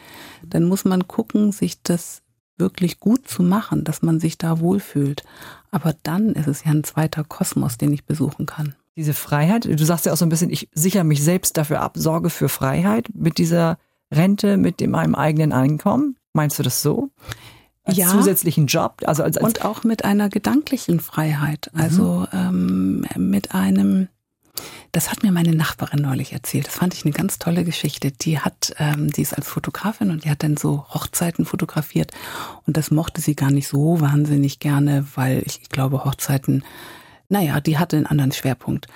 Dann 0.42 0.64
muss 0.64 0.84
man 0.84 1.06
gucken, 1.06 1.52
sich 1.52 1.82
das 1.82 2.22
wirklich 2.56 2.98
gut 2.98 3.28
zu 3.28 3.42
machen, 3.42 3.84
dass 3.84 4.02
man 4.02 4.20
sich 4.20 4.38
da 4.38 4.60
wohlfühlt. 4.60 5.22
Aber 5.70 5.94
dann 6.02 6.30
ist 6.34 6.48
es 6.48 6.64
ja 6.64 6.72
ein 6.72 6.84
zweiter 6.84 7.24
Kosmos, 7.24 7.78
den 7.78 7.92
ich 7.92 8.04
besuchen 8.04 8.46
kann 8.46 8.74
diese 8.96 9.14
Freiheit. 9.14 9.64
Du 9.64 9.84
sagst 9.84 10.06
ja 10.06 10.12
auch 10.12 10.16
so 10.16 10.26
ein 10.26 10.30
bisschen, 10.30 10.50
ich 10.50 10.68
sichere 10.72 11.04
mich 11.04 11.22
selbst 11.22 11.56
dafür 11.56 11.80
ab, 11.80 11.92
sorge 11.96 12.30
für 12.30 12.48
Freiheit 12.48 13.08
mit 13.14 13.38
dieser 13.38 13.78
Rente, 14.12 14.56
mit 14.56 14.80
dem 14.80 14.90
meinem 14.90 15.14
eigenen 15.14 15.52
Einkommen. 15.52 16.16
Meinst 16.32 16.58
du 16.58 16.62
das 16.62 16.82
so? 16.82 17.10
Als 17.84 17.96
ja. 17.96 18.08
zusätzlichen 18.08 18.66
Job? 18.66 19.02
Also 19.04 19.22
als, 19.22 19.36
als 19.36 19.46
und 19.46 19.64
auch 19.64 19.84
mit 19.84 20.04
einer 20.04 20.28
gedanklichen 20.28 21.00
Freiheit. 21.00 21.70
Mhm. 21.72 21.80
Also 21.80 22.26
mhm. 22.32 23.06
ähm, 23.16 23.30
mit 23.30 23.54
einem, 23.54 24.08
das 24.92 25.10
hat 25.10 25.22
mir 25.22 25.32
meine 25.32 25.54
Nachbarin 25.54 26.02
neulich 26.02 26.32
erzählt. 26.32 26.66
Das 26.66 26.74
fand 26.74 26.94
ich 26.94 27.04
eine 27.04 27.14
ganz 27.14 27.38
tolle 27.38 27.64
Geschichte. 27.64 28.10
Die 28.10 28.38
hat, 28.38 28.74
ähm, 28.78 29.10
die 29.10 29.22
ist 29.22 29.34
als 29.34 29.48
Fotografin 29.48 30.10
und 30.10 30.24
die 30.24 30.30
hat 30.30 30.42
dann 30.42 30.56
so 30.56 30.84
Hochzeiten 30.88 31.44
fotografiert. 31.44 32.12
Und 32.66 32.76
das 32.76 32.90
mochte 32.90 33.20
sie 33.20 33.34
gar 33.34 33.50
nicht 33.50 33.68
so 33.68 34.00
wahnsinnig 34.00 34.58
gerne, 34.58 35.06
weil 35.14 35.42
ich, 35.46 35.62
ich 35.62 35.68
glaube, 35.68 36.04
Hochzeiten 36.04 36.64
naja, 37.30 37.60
die 37.60 37.78
hatte 37.78 37.96
einen 37.96 38.06
anderen 38.06 38.32
Schwerpunkt. 38.32 38.88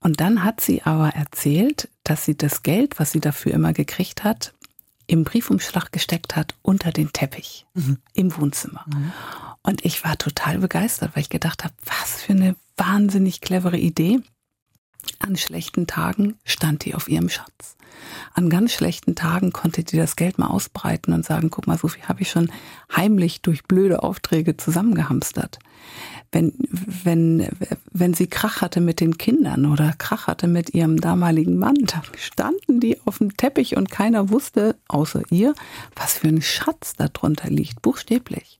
Und 0.00 0.20
dann 0.20 0.42
hat 0.42 0.60
sie 0.60 0.82
aber 0.82 1.10
erzählt, 1.10 1.88
dass 2.02 2.24
sie 2.24 2.36
das 2.36 2.62
Geld, 2.62 2.98
was 2.98 3.12
sie 3.12 3.20
dafür 3.20 3.52
immer 3.52 3.72
gekriegt 3.72 4.24
hat, 4.24 4.52
im 5.06 5.24
Briefumschlag 5.24 5.92
gesteckt 5.92 6.34
hat 6.34 6.54
unter 6.62 6.90
den 6.90 7.12
Teppich 7.12 7.66
mhm. 7.74 7.98
im 8.14 8.36
Wohnzimmer. 8.36 8.84
Mhm. 8.86 9.12
Und 9.62 9.84
ich 9.84 10.02
war 10.04 10.16
total 10.16 10.58
begeistert, 10.58 11.14
weil 11.14 11.22
ich 11.22 11.28
gedacht 11.28 11.64
habe, 11.64 11.74
was 11.84 12.22
für 12.22 12.32
eine 12.32 12.56
wahnsinnig 12.76 13.40
clevere 13.40 13.78
Idee. 13.78 14.20
An 15.18 15.36
schlechten 15.36 15.86
Tagen 15.86 16.38
stand 16.44 16.84
die 16.84 16.94
auf 16.94 17.08
ihrem 17.08 17.28
Schatz. 17.28 17.76
An 18.34 18.50
ganz 18.50 18.72
schlechten 18.72 19.14
Tagen 19.14 19.52
konnte 19.52 19.84
die 19.84 19.96
das 19.96 20.16
Geld 20.16 20.38
mal 20.38 20.48
ausbreiten 20.48 21.12
und 21.12 21.24
sagen, 21.24 21.50
guck 21.50 21.66
mal, 21.66 21.78
so 21.78 21.88
viel 21.88 22.04
habe 22.04 22.22
ich 22.22 22.30
schon 22.30 22.50
heimlich 22.94 23.42
durch 23.42 23.64
blöde 23.64 24.02
Aufträge 24.02 24.56
zusammengehamstert 24.56 25.58
wenn, 26.32 26.54
wenn, 26.66 27.48
wenn 27.92 28.14
sie 28.14 28.26
Krach 28.26 28.62
hatte 28.62 28.80
mit 28.80 29.00
den 29.00 29.18
Kindern 29.18 29.66
oder 29.66 29.92
Krach 29.98 30.26
hatte 30.26 30.48
mit 30.48 30.74
ihrem 30.74 31.00
damaligen 31.00 31.58
Mann, 31.58 31.76
dann 31.86 32.02
standen 32.16 32.80
die 32.80 32.98
auf 33.04 33.18
dem 33.18 33.36
Teppich 33.36 33.76
und 33.76 33.90
keiner 33.90 34.30
wusste, 34.30 34.76
außer 34.88 35.22
ihr, 35.30 35.54
was 35.94 36.14
für 36.14 36.28
ein 36.28 36.42
Schatz 36.42 36.94
da 36.96 37.08
drunter 37.08 37.50
liegt, 37.50 37.82
buchstäblich. 37.82 38.58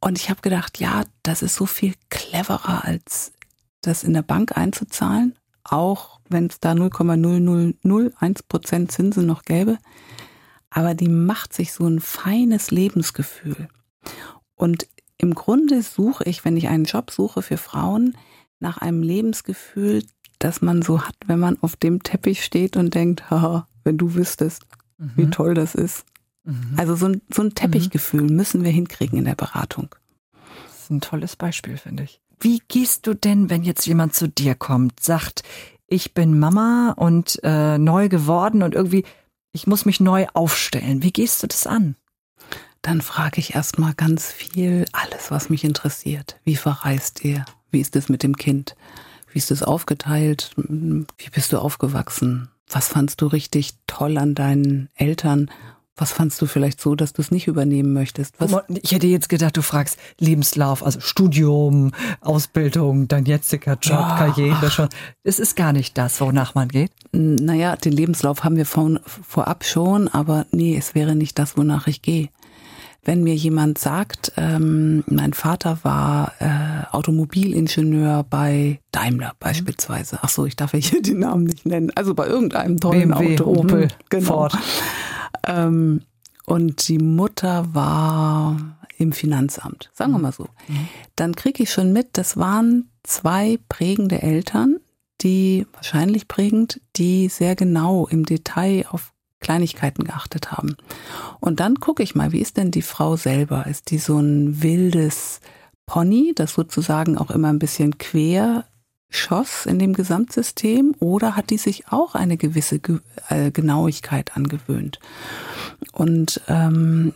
Und 0.00 0.18
ich 0.18 0.28
habe 0.28 0.42
gedacht, 0.42 0.78
ja, 0.80 1.04
das 1.22 1.42
ist 1.42 1.54
so 1.54 1.66
viel 1.66 1.94
cleverer, 2.10 2.84
als 2.84 3.32
das 3.80 4.02
in 4.02 4.12
der 4.12 4.22
Bank 4.22 4.56
einzuzahlen, 4.56 5.37
auch 5.70 6.20
wenn 6.28 6.46
es 6.46 6.60
da 6.60 6.72
0,0001 6.72 8.40
Prozent 8.48 8.92
Zinsen 8.92 9.26
noch 9.26 9.42
gäbe. 9.42 9.78
Aber 10.70 10.94
die 10.94 11.08
macht 11.08 11.54
sich 11.54 11.72
so 11.72 11.86
ein 11.86 12.00
feines 12.00 12.70
Lebensgefühl. 12.70 13.68
Und 14.54 14.86
im 15.16 15.34
Grunde 15.34 15.82
suche 15.82 16.24
ich, 16.24 16.44
wenn 16.44 16.56
ich 16.56 16.68
einen 16.68 16.84
Job 16.84 17.10
suche 17.10 17.42
für 17.42 17.56
Frauen, 17.56 18.16
nach 18.60 18.78
einem 18.78 19.02
Lebensgefühl, 19.02 20.04
das 20.38 20.62
man 20.62 20.82
so 20.82 21.02
hat, 21.02 21.14
wenn 21.26 21.38
man 21.38 21.58
auf 21.62 21.76
dem 21.76 22.02
Teppich 22.02 22.44
steht 22.44 22.76
und 22.76 22.94
denkt, 22.94 23.30
haha, 23.30 23.66
wenn 23.84 23.98
du 23.98 24.14
wüsstest, 24.14 24.64
mhm. 24.98 25.12
wie 25.16 25.30
toll 25.30 25.54
das 25.54 25.74
ist. 25.74 26.04
Mhm. 26.44 26.74
Also 26.76 26.94
so 26.94 27.06
ein, 27.06 27.22
so 27.32 27.42
ein 27.42 27.54
Teppichgefühl 27.54 28.22
müssen 28.22 28.64
wir 28.64 28.70
hinkriegen 28.70 29.18
in 29.18 29.24
der 29.24 29.34
Beratung. 29.34 29.94
ist 30.70 30.90
ein 30.90 31.00
tolles 31.00 31.36
Beispiel, 31.36 31.76
finde 31.76 32.04
ich. 32.04 32.20
Wie 32.40 32.62
gehst 32.68 33.06
du 33.06 33.14
denn, 33.14 33.50
wenn 33.50 33.62
jetzt 33.62 33.86
jemand 33.86 34.14
zu 34.14 34.28
dir 34.28 34.54
kommt, 34.54 35.00
sagt, 35.00 35.42
ich 35.86 36.14
bin 36.14 36.38
Mama 36.38 36.94
und 36.96 37.40
äh, 37.42 37.78
neu 37.78 38.08
geworden 38.08 38.62
und 38.62 38.74
irgendwie, 38.74 39.04
ich 39.52 39.66
muss 39.66 39.86
mich 39.86 40.00
neu 40.00 40.26
aufstellen. 40.34 41.02
Wie 41.02 41.12
gehst 41.12 41.42
du 41.42 41.46
das 41.46 41.66
an? 41.66 41.96
Dann 42.82 43.00
frage 43.00 43.40
ich 43.40 43.54
erstmal 43.54 43.94
ganz 43.94 44.30
viel, 44.30 44.84
alles, 44.92 45.30
was 45.30 45.50
mich 45.50 45.64
interessiert. 45.64 46.38
Wie 46.44 46.56
verreist 46.56 47.24
ihr? 47.24 47.44
Wie 47.70 47.80
ist 47.80 47.96
es 47.96 48.08
mit 48.08 48.22
dem 48.22 48.36
Kind? 48.36 48.76
Wie 49.32 49.38
ist 49.38 49.50
es 49.50 49.62
aufgeteilt? 49.62 50.52
Wie 50.56 51.30
bist 51.30 51.52
du 51.52 51.58
aufgewachsen? 51.58 52.50
Was 52.68 52.88
fandst 52.88 53.20
du 53.20 53.26
richtig 53.26 53.74
toll 53.86 54.18
an 54.18 54.34
deinen 54.34 54.90
Eltern? 54.94 55.50
Was 55.98 56.12
fandst 56.12 56.40
du 56.40 56.46
vielleicht 56.46 56.80
so, 56.80 56.94
dass 56.94 57.12
du 57.12 57.22
es 57.22 57.32
nicht 57.32 57.48
übernehmen 57.48 57.92
möchtest? 57.92 58.36
Was? 58.38 58.54
Ich 58.82 58.92
hätte 58.92 59.08
jetzt 59.08 59.28
gedacht, 59.28 59.56
du 59.56 59.62
fragst 59.62 59.98
Lebenslauf, 60.18 60.84
also 60.84 61.00
Studium, 61.00 61.90
Ausbildung, 62.20 63.08
dein 63.08 63.24
jetziger 63.24 63.72
Job, 63.72 63.98
ja. 63.98 64.16
Karriere 64.16 64.70
schon. 64.70 64.88
Es 65.24 65.40
ist 65.40 65.56
gar 65.56 65.72
nicht 65.72 65.98
das, 65.98 66.20
wonach 66.20 66.54
man 66.54 66.68
geht. 66.68 66.92
Naja, 67.12 67.74
den 67.74 67.92
Lebenslauf 67.92 68.44
haben 68.44 68.56
wir 68.56 68.66
von, 68.66 69.00
vorab 69.04 69.64
schon, 69.64 70.06
aber 70.06 70.46
nee, 70.52 70.76
es 70.76 70.94
wäre 70.94 71.16
nicht 71.16 71.38
das, 71.38 71.56
wonach 71.56 71.88
ich 71.88 72.00
gehe. 72.00 72.28
Wenn 73.04 73.24
mir 73.24 73.34
jemand 73.34 73.78
sagt, 73.78 74.32
ähm, 74.36 75.02
mein 75.06 75.32
Vater 75.32 75.78
war 75.82 76.32
äh, 76.40 76.94
Automobilingenieur 76.94 78.24
bei 78.28 78.80
Daimler 78.92 79.32
beispielsweise. 79.40 80.18
Ach 80.22 80.28
so, 80.28 80.44
ich 80.46 80.56
darf 80.56 80.74
ja 80.74 80.78
hier 80.78 81.02
die 81.02 81.14
Namen 81.14 81.44
nicht 81.44 81.64
nennen. 81.64 81.90
Also 81.94 82.14
bei 82.14 82.26
irgendeinem 82.26 82.78
tollen 82.78 83.08
BMW, 83.08 83.34
Auto. 83.34 83.60
Opel, 83.60 83.82
hm, 83.84 83.90
genau. 84.10 84.26
Ford. 84.26 84.58
Ähm, 85.46 86.02
und 86.46 86.88
die 86.88 86.98
Mutter 86.98 87.74
war 87.74 88.78
im 88.96 89.12
Finanzamt, 89.12 89.90
sagen 89.92 90.12
wir 90.12 90.18
mal 90.18 90.32
so. 90.32 90.48
Mhm. 90.66 90.88
Dann 91.14 91.34
kriege 91.34 91.62
ich 91.62 91.70
schon 91.70 91.92
mit, 91.92 92.16
das 92.16 92.36
waren 92.36 92.90
zwei 93.02 93.58
prägende 93.68 94.22
Eltern, 94.22 94.78
die 95.20 95.66
wahrscheinlich 95.72 96.28
prägend, 96.28 96.80
die 96.96 97.28
sehr 97.28 97.54
genau 97.54 98.06
im 98.06 98.24
Detail 98.24 98.86
auf 98.90 99.12
Kleinigkeiten 99.40 100.04
geachtet 100.04 100.52
haben. 100.52 100.76
Und 101.38 101.60
dann 101.60 101.76
gucke 101.76 102.02
ich 102.02 102.14
mal, 102.14 102.32
wie 102.32 102.40
ist 102.40 102.56
denn 102.56 102.70
die 102.70 102.82
Frau 102.82 103.16
selber? 103.16 103.66
Ist 103.66 103.90
die 103.90 103.98
so 103.98 104.18
ein 104.18 104.62
wildes 104.62 105.40
Pony, 105.86 106.32
das 106.34 106.54
sozusagen 106.54 107.16
auch 107.16 107.30
immer 107.30 107.48
ein 107.48 107.60
bisschen 107.60 107.98
quer 107.98 108.64
schoss 109.10 109.66
in 109.66 109.78
dem 109.78 109.94
Gesamtsystem 109.94 110.94
oder 111.00 111.34
hat 111.36 111.50
die 111.50 111.58
sich 111.58 111.88
auch 111.88 112.14
eine 112.14 112.36
gewisse 112.36 112.80
äh, 113.28 113.50
Genauigkeit 113.50 114.36
angewöhnt? 114.36 115.00
Und 115.92 116.40
ähm, 116.48 117.12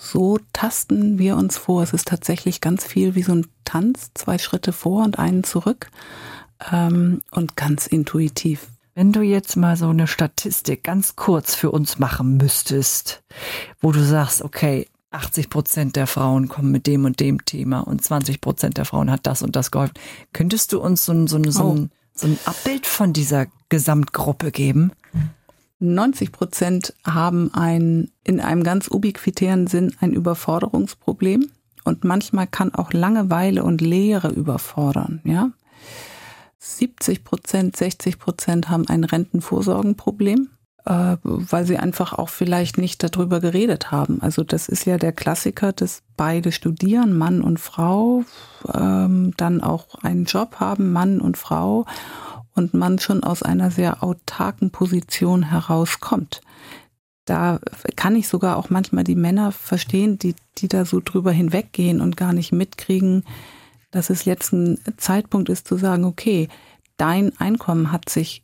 so 0.00 0.38
tasten 0.52 1.18
wir 1.18 1.36
uns 1.36 1.58
vor. 1.58 1.82
Es 1.82 1.92
ist 1.92 2.08
tatsächlich 2.08 2.60
ganz 2.60 2.86
viel 2.86 3.14
wie 3.14 3.22
so 3.22 3.32
ein 3.32 3.46
Tanz, 3.64 4.10
zwei 4.14 4.38
Schritte 4.38 4.72
vor 4.72 5.04
und 5.04 5.18
einen 5.18 5.44
zurück 5.44 5.90
ähm, 6.70 7.20
und 7.30 7.56
ganz 7.56 7.86
intuitiv. 7.86 8.68
Wenn 8.94 9.12
du 9.12 9.22
jetzt 9.22 9.56
mal 9.56 9.76
so 9.76 9.88
eine 9.88 10.06
Statistik 10.06 10.84
ganz 10.84 11.16
kurz 11.16 11.54
für 11.54 11.70
uns 11.70 11.98
machen 11.98 12.36
müsstest, 12.36 13.22
wo 13.80 13.90
du 13.90 14.04
sagst, 14.04 14.42
okay, 14.42 14.86
80 15.12 15.50
Prozent 15.50 15.96
der 15.96 16.06
Frauen 16.06 16.48
kommen 16.48 16.70
mit 16.70 16.86
dem 16.86 17.04
und 17.04 17.20
dem 17.20 17.44
Thema 17.44 17.80
und 17.80 18.02
20 18.02 18.40
Prozent 18.40 18.78
der 18.78 18.84
Frauen 18.84 19.10
hat 19.10 19.26
das 19.26 19.42
und 19.42 19.56
das 19.56 19.70
geholfen. 19.70 19.94
Könntest 20.32 20.72
du 20.72 20.80
uns 20.80 21.04
so, 21.04 21.26
so, 21.26 21.42
so, 21.50 21.64
oh. 21.64 21.74
ein, 21.74 21.90
so 22.14 22.26
ein 22.26 22.38
Abbild 22.44 22.86
von 22.86 23.12
dieser 23.12 23.46
Gesamtgruppe 23.68 24.50
geben? 24.50 24.92
90 25.80 26.32
Prozent 26.32 26.94
haben 27.04 27.52
ein, 27.54 28.10
in 28.24 28.40
einem 28.40 28.62
ganz 28.62 28.88
ubiquitären 28.88 29.66
Sinn 29.66 29.94
ein 30.00 30.12
Überforderungsproblem. 30.12 31.50
Und 31.84 32.04
manchmal 32.04 32.46
kann 32.46 32.72
auch 32.74 32.92
Langeweile 32.92 33.64
und 33.64 33.80
Leere 33.80 34.30
überfordern, 34.30 35.20
ja. 35.24 35.50
70 36.60 37.24
Prozent, 37.24 37.76
60 37.76 38.20
Prozent 38.20 38.68
haben 38.68 38.86
ein 38.86 39.02
Rentenvorsorgenproblem 39.02 40.48
äh, 40.84 41.16
weil 41.22 41.64
sie 41.66 41.78
einfach 41.78 42.12
auch 42.12 42.28
vielleicht 42.28 42.78
nicht 42.78 43.02
darüber 43.02 43.40
geredet 43.40 43.90
haben. 43.90 44.20
Also 44.20 44.42
das 44.42 44.68
ist 44.68 44.84
ja 44.84 44.98
der 44.98 45.12
Klassiker, 45.12 45.72
dass 45.72 46.02
beide 46.16 46.52
studieren, 46.52 47.16
Mann 47.16 47.40
und 47.42 47.60
Frau, 47.60 48.24
ähm, 48.72 49.32
dann 49.36 49.62
auch 49.62 49.94
einen 50.02 50.24
Job 50.24 50.56
haben, 50.58 50.92
Mann 50.92 51.20
und 51.20 51.36
Frau, 51.36 51.86
und 52.54 52.74
man 52.74 52.98
schon 52.98 53.22
aus 53.22 53.42
einer 53.42 53.70
sehr 53.70 54.02
autarken 54.02 54.70
Position 54.70 55.44
herauskommt. 55.44 56.42
Da 57.24 57.60
kann 57.96 58.16
ich 58.16 58.28
sogar 58.28 58.56
auch 58.56 58.68
manchmal 58.68 59.04
die 59.04 59.14
Männer 59.14 59.52
verstehen, 59.52 60.18
die, 60.18 60.34
die 60.58 60.68
da 60.68 60.84
so 60.84 61.00
drüber 61.00 61.30
hinweggehen 61.30 62.00
und 62.00 62.16
gar 62.16 62.32
nicht 62.32 62.52
mitkriegen, 62.52 63.24
dass 63.90 64.10
es 64.10 64.24
jetzt 64.24 64.52
ein 64.52 64.78
Zeitpunkt 64.96 65.48
ist 65.48 65.68
zu 65.68 65.76
sagen, 65.76 66.04
okay, 66.04 66.48
dein 66.96 67.38
Einkommen 67.38 67.92
hat 67.92 68.08
sich 68.08 68.42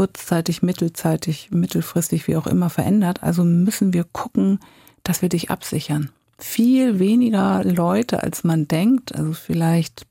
kurzzeitig, 0.00 0.62
mittelzeitig, 0.62 1.50
mittelfristig, 1.50 2.26
wie 2.26 2.36
auch 2.36 2.46
immer 2.46 2.70
verändert. 2.70 3.22
Also 3.22 3.44
müssen 3.44 3.92
wir 3.92 4.04
gucken, 4.04 4.58
dass 5.02 5.20
wir 5.20 5.28
dich 5.28 5.50
absichern. 5.50 6.08
Viel 6.38 6.98
weniger 6.98 7.62
Leute, 7.64 8.22
als 8.22 8.42
man 8.42 8.66
denkt, 8.66 9.14
also 9.14 9.34
vielleicht 9.34 10.06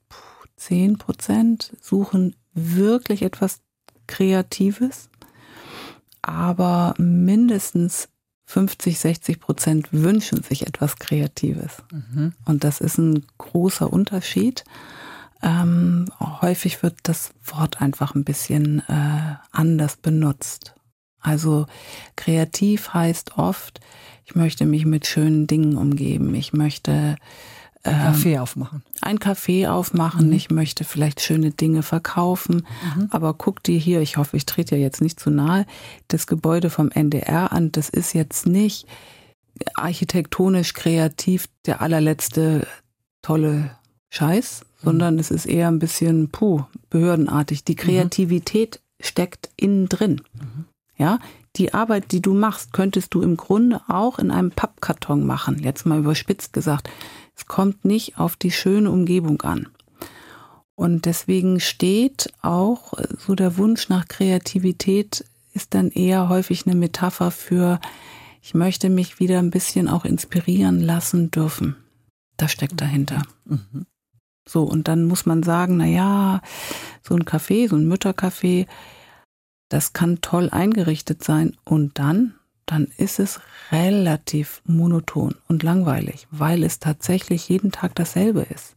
zehn 0.57 0.99
Prozent 0.99 1.75
suchen 1.81 2.35
wirklich 2.53 3.23
etwas 3.23 3.61
Kreatives, 4.05 5.09
aber 6.21 6.93
mindestens 6.99 8.09
50, 8.45 8.99
60 8.99 9.39
Prozent 9.39 9.87
wünschen 9.91 10.43
sich 10.43 10.67
etwas 10.67 10.97
Kreatives. 10.97 11.77
Mhm. 11.91 12.33
Und 12.45 12.63
das 12.63 12.79
ist 12.79 12.99
ein 12.99 13.25
großer 13.39 13.91
Unterschied. 13.91 14.65
Ähm, 15.41 16.05
häufig 16.19 16.83
wird 16.83 16.95
das 17.03 17.31
Wort 17.43 17.81
einfach 17.81 18.15
ein 18.15 18.23
bisschen 18.23 18.79
äh, 18.87 19.35
anders 19.51 19.97
benutzt. 19.97 20.75
Also 21.21 21.65
kreativ 22.15 22.93
heißt 22.93 23.37
oft, 23.37 23.79
ich 24.25 24.35
möchte 24.35 24.65
mich 24.65 24.85
mit 24.85 25.07
schönen 25.07 25.47
Dingen 25.47 25.77
umgeben. 25.77 26.35
Ich 26.35 26.53
möchte 26.53 27.15
ähm, 27.83 28.13
Café 28.13 28.39
aufmachen. 28.39 28.83
Ein 29.01 29.19
Café 29.19 29.69
aufmachen. 29.69 30.27
Mhm. 30.27 30.33
Ich 30.33 30.49
möchte 30.49 30.83
vielleicht 30.83 31.21
schöne 31.21 31.51
Dinge 31.51 31.83
verkaufen. 31.83 32.67
Mhm. 32.95 33.07
Aber 33.11 33.33
guck 33.33 33.63
dir 33.63 33.77
hier, 33.77 34.01
ich 34.01 34.17
hoffe, 34.17 34.37
ich 34.37 34.45
trete 34.45 34.75
ja 34.75 34.81
jetzt 34.81 35.01
nicht 35.01 35.19
zu 35.19 35.29
nahe, 35.29 35.65
das 36.09 36.27
Gebäude 36.27 36.69
vom 36.69 36.91
NDR 36.91 37.51
an. 37.51 37.71
Das 37.71 37.89
ist 37.89 38.13
jetzt 38.13 38.45
nicht 38.45 38.87
architektonisch 39.75 40.73
kreativ 40.73 41.47
der 41.65 41.81
allerletzte 41.81 42.67
tolle 43.21 43.71
Scheiß, 44.09 44.65
sondern 44.81 45.15
mhm. 45.15 45.19
es 45.19 45.31
ist 45.31 45.45
eher 45.45 45.67
ein 45.67 45.79
bisschen, 45.79 46.29
puh, 46.29 46.63
behördenartig. 46.89 47.63
Die 47.63 47.73
mhm. 47.73 47.77
Kreativität 47.77 48.79
mhm. 48.81 49.03
steckt 49.03 49.49
innen 49.55 49.89
drin. 49.89 50.21
Mhm. 50.33 50.65
Ja, 50.97 51.19
die 51.55 51.73
Arbeit, 51.73 52.11
die 52.11 52.21
du 52.21 52.33
machst, 52.33 52.73
könntest 52.73 53.13
du 53.13 53.21
im 53.21 53.37
Grunde 53.37 53.81
auch 53.87 54.19
in 54.19 54.31
einem 54.31 54.51
Pappkarton 54.51 55.25
machen. 55.25 55.59
Jetzt 55.59 55.85
mal 55.85 55.99
überspitzt 55.99 56.53
gesagt. 56.53 56.89
Es 57.35 57.45
kommt 57.45 57.85
nicht 57.85 58.17
auf 58.17 58.35
die 58.35 58.51
schöne 58.51 58.91
Umgebung 58.91 59.41
an. 59.41 59.69
Und 60.75 61.05
deswegen 61.05 61.59
steht 61.59 62.31
auch 62.41 62.93
so 63.17 63.35
der 63.35 63.57
Wunsch 63.57 63.89
nach 63.89 64.07
Kreativität 64.07 65.25
ist 65.53 65.73
dann 65.73 65.89
eher 65.89 66.29
häufig 66.29 66.65
eine 66.65 66.75
Metapher 66.75 67.31
für, 67.31 67.79
ich 68.41 68.53
möchte 68.53 68.89
mich 68.89 69.19
wieder 69.19 69.39
ein 69.39 69.51
bisschen 69.51 69.87
auch 69.87 70.05
inspirieren 70.05 70.79
lassen 70.79 71.31
dürfen. 71.31 71.75
Das 72.37 72.51
steckt 72.51 72.79
dahinter. 72.79 73.23
Mhm. 73.45 73.85
So, 74.49 74.63
und 74.63 74.87
dann 74.87 75.05
muss 75.05 75.27
man 75.27 75.43
sagen, 75.43 75.77
na 75.77 75.85
ja, 75.85 76.41
so 77.03 77.13
ein 77.13 77.23
Café, 77.23 77.69
so 77.69 77.75
ein 77.75 77.87
Müttercafé, 77.87 78.65
das 79.69 79.93
kann 79.93 80.21
toll 80.21 80.49
eingerichtet 80.49 81.23
sein. 81.23 81.55
Und 81.65 81.99
dann, 81.99 82.33
dann 82.65 82.87
ist 82.97 83.19
es 83.19 83.41
relativ 83.71 84.63
monoton 84.65 85.35
und 85.47 85.61
langweilig, 85.61 86.27
weil 86.31 86.63
es 86.63 86.79
tatsächlich 86.79 87.47
jeden 87.47 87.71
Tag 87.71 87.93
dasselbe 87.93 88.41
ist. 88.41 88.75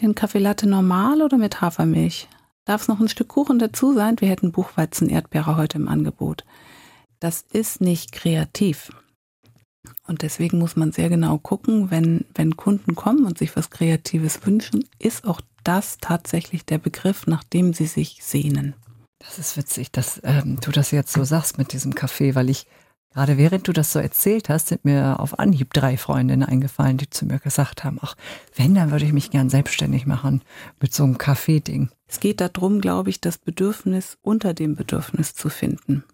Den 0.00 0.14
Kaffee 0.14 0.38
Latte 0.38 0.66
normal 0.66 1.20
oder 1.20 1.36
mit 1.36 1.60
Hafermilch? 1.60 2.28
Darf 2.64 2.82
es 2.82 2.88
noch 2.88 3.00
ein 3.00 3.08
Stück 3.08 3.28
Kuchen 3.28 3.58
dazu 3.58 3.92
sein? 3.92 4.18
Wir 4.18 4.28
hätten 4.28 4.50
Buchweizen 4.50 5.10
Erdbeere 5.10 5.58
heute 5.58 5.76
im 5.76 5.88
Angebot. 5.88 6.46
Das 7.20 7.44
ist 7.52 7.82
nicht 7.82 8.12
kreativ. 8.12 8.90
Und 10.06 10.22
deswegen 10.22 10.58
muss 10.58 10.76
man 10.76 10.92
sehr 10.92 11.08
genau 11.08 11.38
gucken, 11.38 11.90
wenn, 11.90 12.24
wenn 12.34 12.56
Kunden 12.56 12.94
kommen 12.94 13.24
und 13.24 13.38
sich 13.38 13.56
was 13.56 13.70
Kreatives 13.70 14.46
wünschen, 14.46 14.84
ist 14.98 15.24
auch 15.24 15.40
das 15.62 15.98
tatsächlich 15.98 16.64
der 16.64 16.78
Begriff, 16.78 17.26
nach 17.26 17.44
dem 17.44 17.72
sie 17.72 17.86
sich 17.86 18.18
sehnen. 18.22 18.74
Das 19.18 19.38
ist 19.38 19.56
witzig, 19.56 19.90
dass 19.90 20.20
ähm, 20.24 20.58
du 20.60 20.70
das 20.70 20.90
jetzt 20.90 21.12
so 21.12 21.24
sagst 21.24 21.56
mit 21.56 21.72
diesem 21.72 21.94
Kaffee, 21.94 22.34
weil 22.34 22.50
ich 22.50 22.66
gerade 23.14 23.38
während 23.38 23.66
du 23.68 23.72
das 23.72 23.92
so 23.92 23.98
erzählt 23.98 24.48
hast, 24.48 24.68
sind 24.68 24.84
mir 24.84 25.20
auf 25.20 25.38
Anhieb 25.38 25.72
drei 25.72 25.96
Freundinnen 25.96 26.42
eingefallen, 26.42 26.98
die 26.98 27.08
zu 27.08 27.24
mir 27.24 27.38
gesagt 27.38 27.84
haben, 27.84 27.98
ach, 28.02 28.16
wenn, 28.56 28.74
dann 28.74 28.90
würde 28.90 29.06
ich 29.06 29.12
mich 29.12 29.30
gern 29.30 29.48
selbstständig 29.48 30.04
machen 30.04 30.42
mit 30.80 30.92
so 30.92 31.04
einem 31.04 31.16
Kaffee-Ding. 31.16 31.90
Es 32.06 32.20
geht 32.20 32.40
darum, 32.40 32.80
glaube 32.80 33.10
ich, 33.10 33.20
das 33.20 33.38
Bedürfnis 33.38 34.18
unter 34.20 34.52
dem 34.52 34.74
Bedürfnis 34.74 35.34
zu 35.34 35.48
finden. 35.48 36.04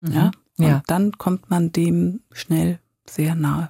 Mhm. 0.00 0.12
Ja. 0.12 0.30
Und 0.58 0.66
ja. 0.66 0.82
dann 0.86 1.12
kommt 1.12 1.48
man 1.50 1.70
dem 1.70 2.20
schnell 2.32 2.80
sehr 3.08 3.34
nahe. 3.34 3.68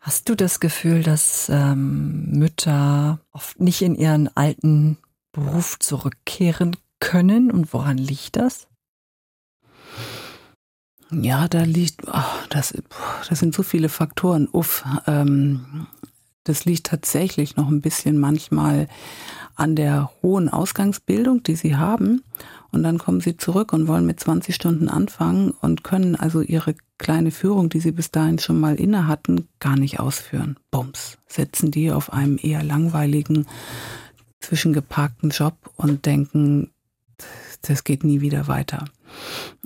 Hast 0.00 0.28
du 0.28 0.34
das 0.34 0.60
Gefühl, 0.60 1.02
dass 1.02 1.48
ähm, 1.48 2.30
Mütter 2.30 3.20
oft 3.32 3.58
nicht 3.60 3.80
in 3.80 3.94
ihren 3.94 4.28
alten 4.36 4.98
Beruf 5.32 5.78
zurückkehren 5.78 6.76
können 7.00 7.50
und 7.50 7.72
woran 7.72 7.96
liegt 7.96 8.36
das? 8.36 8.68
Ja, 11.10 11.48
da 11.48 11.62
liegt, 11.62 12.02
oh, 12.06 12.22
das, 12.50 12.74
das 13.28 13.38
sind 13.38 13.54
so 13.54 13.62
viele 13.62 13.88
Faktoren. 13.88 14.48
Uff, 14.48 14.84
ähm, 15.06 15.86
das 16.44 16.64
liegt 16.64 16.86
tatsächlich 16.86 17.56
noch 17.56 17.68
ein 17.68 17.80
bisschen 17.80 18.18
manchmal 18.18 18.88
an 19.56 19.76
der 19.76 20.10
hohen 20.22 20.48
Ausgangsbildung, 20.48 21.42
die 21.42 21.56
sie 21.56 21.76
haben. 21.76 22.22
Und 22.70 22.82
dann 22.82 22.98
kommen 22.98 23.20
sie 23.20 23.36
zurück 23.36 23.72
und 23.72 23.86
wollen 23.86 24.04
mit 24.04 24.20
20 24.20 24.54
Stunden 24.54 24.88
anfangen 24.88 25.52
und 25.52 25.84
können 25.84 26.16
also 26.16 26.40
ihre 26.40 26.74
kleine 26.98 27.30
Führung, 27.30 27.68
die 27.68 27.80
sie 27.80 27.92
bis 27.92 28.10
dahin 28.10 28.38
schon 28.38 28.58
mal 28.58 28.74
inne 28.74 29.06
hatten, 29.06 29.48
gar 29.60 29.76
nicht 29.76 30.00
ausführen. 30.00 30.56
Bums, 30.70 31.18
setzen 31.26 31.70
die 31.70 31.92
auf 31.92 32.12
einem 32.12 32.38
eher 32.40 32.62
langweiligen, 32.62 33.46
zwischengeparkten 34.40 35.30
Job 35.30 35.54
und 35.76 36.04
denken, 36.04 36.73
das 37.68 37.84
geht 37.84 38.04
nie 38.04 38.20
wieder 38.20 38.46
weiter. 38.48 38.84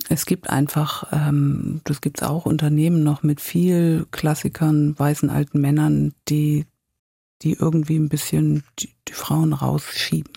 Es 0.09 0.25
gibt 0.25 0.49
einfach, 0.49 1.11
ähm, 1.11 1.81
das 1.83 2.01
gibt 2.01 2.21
es 2.21 2.27
auch 2.27 2.45
Unternehmen 2.45 3.03
noch 3.03 3.23
mit 3.23 3.41
viel 3.41 4.07
Klassikern, 4.11 4.97
weißen 4.97 5.29
alten 5.29 5.59
Männern, 5.59 6.13
die, 6.27 6.65
die 7.41 7.53
irgendwie 7.53 7.97
ein 7.97 8.09
bisschen 8.09 8.63
die, 8.79 8.89
die 9.07 9.13
Frauen 9.13 9.53
rausschieben. 9.53 10.33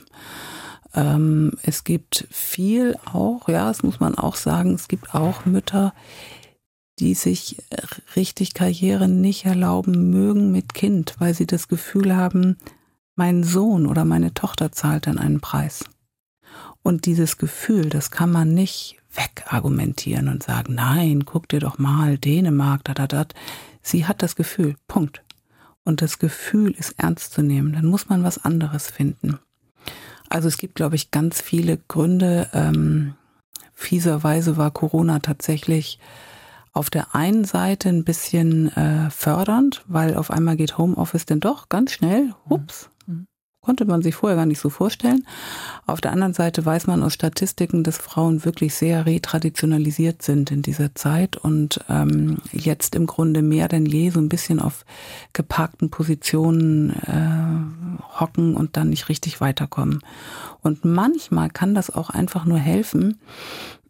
Ähm, 0.94 1.52
es 1.62 1.84
gibt 1.84 2.26
viel 2.30 2.96
auch, 3.04 3.48
ja, 3.48 3.68
das 3.68 3.82
muss 3.82 4.00
man 4.00 4.14
auch 4.14 4.36
sagen, 4.36 4.74
es 4.74 4.88
gibt 4.88 5.14
auch 5.14 5.44
Mütter, 5.46 5.94
die 6.98 7.14
sich 7.14 7.62
richtig 8.16 8.54
Karriere 8.54 9.08
nicht 9.08 9.44
erlauben 9.44 10.10
mögen 10.10 10.52
mit 10.52 10.74
Kind, 10.74 11.16
weil 11.18 11.34
sie 11.34 11.46
das 11.46 11.68
Gefühl 11.68 12.14
haben, 12.14 12.58
mein 13.16 13.44
Sohn 13.44 13.86
oder 13.86 14.04
meine 14.04 14.34
Tochter 14.34 14.72
zahlt 14.72 15.06
dann 15.06 15.18
einen 15.18 15.40
Preis. 15.40 15.84
Und 16.82 17.06
dieses 17.06 17.38
Gefühl, 17.38 17.88
das 17.88 18.10
kann 18.10 18.30
man 18.30 18.54
nicht 18.54 18.96
wegargumentieren 19.14 20.28
und 20.28 20.42
sagen, 20.42 20.74
nein, 20.74 21.24
guck 21.24 21.48
dir 21.48 21.60
doch 21.60 21.78
mal 21.78 22.18
Dänemark, 22.18 22.84
da, 22.84 22.94
da, 22.94 23.06
da. 23.06 23.26
Sie 23.82 24.06
hat 24.06 24.22
das 24.22 24.36
Gefühl, 24.36 24.76
Punkt. 24.88 25.22
Und 25.84 26.02
das 26.02 26.18
Gefühl 26.18 26.72
ist 26.72 26.94
ernst 26.98 27.32
zu 27.32 27.42
nehmen. 27.42 27.72
Dann 27.72 27.86
muss 27.86 28.08
man 28.08 28.22
was 28.22 28.44
anderes 28.44 28.88
finden. 28.88 29.38
Also 30.28 30.48
es 30.48 30.56
gibt, 30.56 30.76
glaube 30.76 30.96
ich, 30.96 31.10
ganz 31.10 31.40
viele 31.40 31.78
Gründe. 31.88 32.48
Ähm, 32.52 33.14
fieserweise 33.74 34.56
war 34.56 34.70
Corona 34.70 35.18
tatsächlich 35.18 35.98
auf 36.72 36.88
der 36.88 37.14
einen 37.14 37.44
Seite 37.44 37.90
ein 37.90 38.04
bisschen 38.04 38.74
äh, 38.76 39.10
fördernd, 39.10 39.84
weil 39.88 40.16
auf 40.16 40.30
einmal 40.30 40.56
geht 40.56 40.78
Homeoffice 40.78 41.26
denn 41.26 41.40
doch 41.40 41.68
ganz 41.68 41.92
schnell, 41.92 42.34
hups, 42.48 42.88
Konnte 43.64 43.84
man 43.84 44.02
sich 44.02 44.16
vorher 44.16 44.36
gar 44.36 44.46
nicht 44.46 44.58
so 44.58 44.70
vorstellen. 44.70 45.24
Auf 45.86 46.00
der 46.00 46.10
anderen 46.10 46.34
Seite 46.34 46.66
weiß 46.66 46.88
man 46.88 47.00
aus 47.04 47.12
Statistiken, 47.12 47.84
dass 47.84 47.96
Frauen 47.96 48.44
wirklich 48.44 48.74
sehr 48.74 49.06
retraditionalisiert 49.06 50.20
sind 50.20 50.50
in 50.50 50.62
dieser 50.62 50.96
Zeit 50.96 51.36
und 51.36 51.78
ähm, 51.88 52.38
jetzt 52.50 52.96
im 52.96 53.06
Grunde 53.06 53.40
mehr 53.40 53.68
denn 53.68 53.86
je 53.86 54.10
so 54.10 54.18
ein 54.18 54.28
bisschen 54.28 54.58
auf 54.58 54.84
geparkten 55.32 55.90
Positionen 55.90 56.90
äh, 57.06 58.18
hocken 58.18 58.56
und 58.56 58.76
dann 58.76 58.90
nicht 58.90 59.08
richtig 59.08 59.40
weiterkommen. 59.40 60.00
Und 60.62 60.84
manchmal 60.84 61.48
kann 61.48 61.76
das 61.76 61.88
auch 61.88 62.10
einfach 62.10 62.44
nur 62.44 62.58
helfen, 62.58 63.20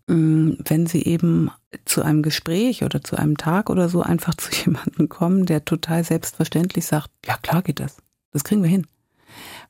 ähm, 0.06 0.58
wenn 0.66 0.86
sie 0.86 1.02
eben 1.02 1.50
zu 1.86 2.02
einem 2.02 2.22
Gespräch 2.22 2.84
oder 2.84 3.02
zu 3.02 3.16
einem 3.16 3.38
Tag 3.38 3.70
oder 3.70 3.88
so 3.88 4.02
einfach 4.02 4.34
zu 4.36 4.50
jemandem 4.52 5.08
kommen, 5.08 5.46
der 5.46 5.64
total 5.64 6.04
selbstverständlich 6.04 6.84
sagt, 6.84 7.08
ja 7.24 7.38
klar 7.38 7.62
geht 7.62 7.80
das, 7.80 7.96
das 8.32 8.44
kriegen 8.44 8.62
wir 8.62 8.68
hin 8.68 8.86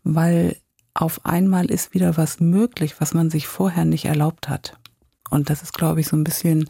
weil 0.04 0.56
auf 0.94 1.24
einmal 1.24 1.70
ist 1.70 1.94
wieder 1.94 2.16
was 2.16 2.40
möglich, 2.40 3.00
was 3.00 3.14
man 3.14 3.30
sich 3.30 3.46
vorher 3.46 3.84
nicht 3.84 4.04
erlaubt 4.04 4.48
hat. 4.48 4.76
Und 5.30 5.48
das 5.48 5.62
ist, 5.62 5.72
glaube 5.72 6.00
ich, 6.00 6.08
so 6.08 6.16
ein 6.16 6.24
bisschen 6.24 6.66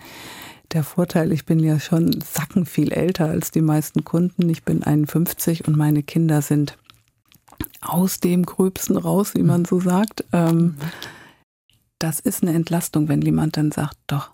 der 0.72 0.84
Vorteil. 0.84 1.32
Ich 1.32 1.44
bin 1.44 1.58
ja 1.58 1.80
schon 1.80 2.20
sacken 2.20 2.66
viel 2.66 2.92
älter 2.92 3.28
als 3.28 3.50
die 3.50 3.60
meisten 3.60 4.04
Kunden. 4.04 4.48
Ich 4.48 4.62
bin 4.62 4.82
51 4.84 5.66
und 5.66 5.76
meine 5.76 6.02
Kinder 6.02 6.42
sind 6.42 6.78
aus 7.80 8.20
dem 8.20 8.46
Gröbsten 8.46 8.96
raus, 8.96 9.34
wie 9.34 9.42
man 9.42 9.64
so 9.64 9.80
sagt. 9.80 10.24
Ähm, 10.32 10.76
das 11.98 12.20
ist 12.20 12.42
eine 12.42 12.54
Entlastung, 12.54 13.08
wenn 13.08 13.22
jemand 13.22 13.56
dann 13.56 13.72
sagt, 13.72 13.96
doch, 14.06 14.30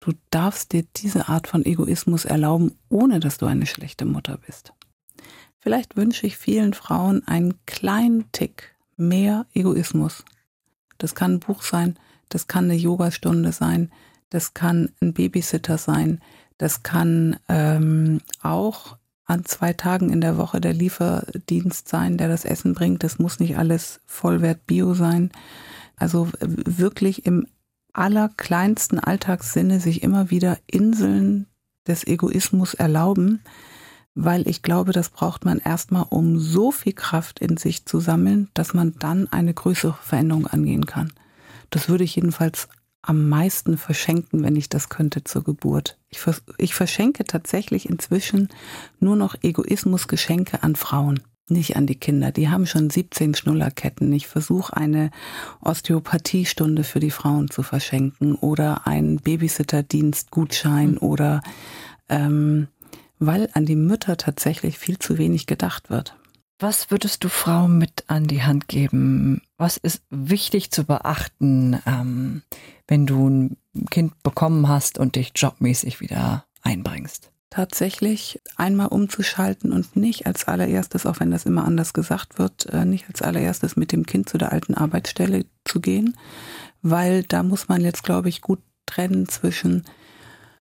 du 0.00 0.12
darfst 0.30 0.72
dir 0.72 0.84
diese 0.96 1.28
Art 1.28 1.46
von 1.46 1.64
Egoismus 1.64 2.24
erlauben, 2.24 2.72
ohne 2.88 3.20
dass 3.20 3.38
du 3.38 3.46
eine 3.46 3.66
schlechte 3.66 4.04
Mutter 4.04 4.38
bist. 4.46 4.72
Vielleicht 5.62 5.96
wünsche 5.96 6.26
ich 6.26 6.36
vielen 6.36 6.74
Frauen 6.74 7.26
einen 7.28 7.54
kleinen 7.66 8.24
Tick 8.32 8.74
mehr 8.96 9.46
Egoismus. 9.54 10.24
Das 10.98 11.14
kann 11.14 11.34
ein 11.34 11.40
Buch 11.40 11.62
sein, 11.62 11.96
das 12.30 12.48
kann 12.48 12.64
eine 12.64 12.74
Yogastunde 12.74 13.52
sein, 13.52 13.92
das 14.28 14.54
kann 14.54 14.90
ein 15.00 15.12
Babysitter 15.12 15.78
sein, 15.78 16.20
das 16.58 16.82
kann 16.82 17.36
ähm, 17.48 18.20
auch 18.42 18.96
an 19.24 19.44
zwei 19.44 19.72
Tagen 19.72 20.12
in 20.12 20.20
der 20.20 20.36
Woche 20.36 20.60
der 20.60 20.72
Lieferdienst 20.72 21.88
sein, 21.88 22.18
der 22.18 22.26
das 22.26 22.44
Essen 22.44 22.74
bringt. 22.74 23.04
Das 23.04 23.20
muss 23.20 23.38
nicht 23.38 23.56
alles 23.56 24.00
Vollwert 24.04 24.66
Bio 24.66 24.94
sein. 24.94 25.30
Also 25.94 26.28
wirklich 26.40 27.24
im 27.24 27.46
allerkleinsten 27.92 28.98
Alltagssinne 28.98 29.78
sich 29.78 30.02
immer 30.02 30.30
wieder 30.30 30.58
Inseln 30.66 31.46
des 31.86 32.04
Egoismus 32.04 32.74
erlauben, 32.74 33.42
weil 34.14 34.46
ich 34.46 34.62
glaube, 34.62 34.92
das 34.92 35.08
braucht 35.08 35.44
man 35.44 35.58
erstmal, 35.58 36.04
um 36.08 36.38
so 36.38 36.70
viel 36.70 36.92
Kraft 36.92 37.38
in 37.38 37.56
sich 37.56 37.86
zu 37.86 38.00
sammeln, 38.00 38.48
dass 38.54 38.74
man 38.74 38.94
dann 38.98 39.30
eine 39.32 39.54
größere 39.54 39.96
Veränderung 40.02 40.46
angehen 40.46 40.86
kann. 40.86 41.12
Das 41.70 41.88
würde 41.88 42.04
ich 42.04 42.16
jedenfalls 42.16 42.68
am 43.00 43.28
meisten 43.28 43.78
verschenken, 43.78 44.44
wenn 44.44 44.54
ich 44.54 44.68
das 44.68 44.88
könnte 44.88 45.24
zur 45.24 45.42
Geburt. 45.42 45.98
Ich, 46.08 46.20
vers 46.20 46.42
ich 46.58 46.74
verschenke 46.74 47.24
tatsächlich 47.24 47.88
inzwischen 47.88 48.48
nur 49.00 49.16
noch 49.16 49.34
Egoismusgeschenke 49.42 50.62
an 50.62 50.76
Frauen, 50.76 51.20
nicht 51.48 51.76
an 51.76 51.86
die 51.86 51.96
Kinder. 51.96 52.30
Die 52.30 52.48
haben 52.48 52.66
schon 52.66 52.90
17 52.90 53.34
Schnullerketten. 53.34 54.12
Ich 54.12 54.28
versuche 54.28 54.76
eine 54.76 55.10
Osteopathiestunde 55.60 56.84
für 56.84 57.00
die 57.00 57.10
Frauen 57.10 57.50
zu 57.50 57.64
verschenken 57.64 58.36
oder 58.36 58.86
einen 58.86 59.16
Babysitterdienst-Gutschein 59.16 60.92
mhm. 60.92 60.98
oder 60.98 61.42
ähm, 62.08 62.68
weil 63.26 63.48
an 63.52 63.66
die 63.66 63.76
Mütter 63.76 64.16
tatsächlich 64.16 64.78
viel 64.78 64.98
zu 64.98 65.16
wenig 65.16 65.46
gedacht 65.46 65.90
wird. 65.90 66.16
Was 66.58 66.90
würdest 66.90 67.24
du 67.24 67.28
Frauen 67.28 67.78
mit 67.78 68.04
an 68.08 68.26
die 68.26 68.42
Hand 68.42 68.68
geben? 68.68 69.42
Was 69.58 69.76
ist 69.76 70.02
wichtig 70.10 70.70
zu 70.70 70.84
beachten, 70.84 71.80
ähm, 71.86 72.42
wenn 72.86 73.06
du 73.06 73.28
ein 73.28 73.56
Kind 73.90 74.22
bekommen 74.22 74.68
hast 74.68 74.98
und 74.98 75.16
dich 75.16 75.32
jobmäßig 75.36 76.00
wieder 76.00 76.44
einbringst? 76.62 77.30
Tatsächlich 77.50 78.40
einmal 78.56 78.88
umzuschalten 78.88 79.72
und 79.72 79.94
nicht 79.96 80.26
als 80.26 80.48
allererstes, 80.48 81.04
auch 81.04 81.20
wenn 81.20 81.30
das 81.30 81.46
immer 81.46 81.64
anders 81.64 81.92
gesagt 81.92 82.38
wird, 82.38 82.66
äh, 82.66 82.84
nicht 82.84 83.08
als 83.08 83.22
allererstes 83.22 83.76
mit 83.76 83.92
dem 83.92 84.06
Kind 84.06 84.28
zu 84.28 84.38
der 84.38 84.52
alten 84.52 84.74
Arbeitsstelle 84.74 85.44
zu 85.64 85.80
gehen, 85.80 86.16
weil 86.80 87.22
da 87.24 87.42
muss 87.42 87.68
man 87.68 87.82
jetzt, 87.82 88.02
glaube 88.04 88.28
ich, 88.28 88.40
gut 88.40 88.60
trennen 88.86 89.28
zwischen 89.28 89.84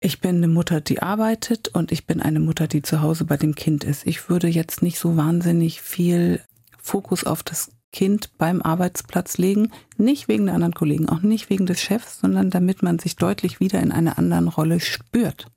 ich 0.01 0.21
bin 0.21 0.37
eine 0.37 0.47
Mutter, 0.47 0.81
die 0.81 1.01
arbeitet 1.01 1.69
und 1.69 1.91
ich 1.91 2.05
bin 2.05 2.21
eine 2.21 2.39
Mutter, 2.39 2.67
die 2.67 2.81
zu 2.81 3.01
Hause 3.01 3.25
bei 3.25 3.37
dem 3.37 3.55
Kind 3.55 3.83
ist. 3.83 4.07
Ich 4.07 4.29
würde 4.29 4.47
jetzt 4.47 4.81
nicht 4.81 4.97
so 4.97 5.17
wahnsinnig 5.17 5.81
viel 5.81 6.41
Fokus 6.81 7.25
auf 7.25 7.43
das 7.43 7.71
Kind 7.91 8.37
beim 8.37 8.61
Arbeitsplatz 8.61 9.37
legen, 9.37 9.71
nicht 9.97 10.27
wegen 10.27 10.45
der 10.45 10.55
anderen 10.55 10.75
Kollegen, 10.75 11.09
auch 11.09 11.21
nicht 11.21 11.49
wegen 11.49 11.65
des 11.65 11.81
Chefs, 11.81 12.19
sondern 12.19 12.49
damit 12.49 12.81
man 12.83 12.99
sich 12.99 13.15
deutlich 13.15 13.59
wieder 13.59 13.81
in 13.81 13.91
einer 13.91 14.17
anderen 14.17 14.47
Rolle 14.47 14.79
spürt. 14.79 15.47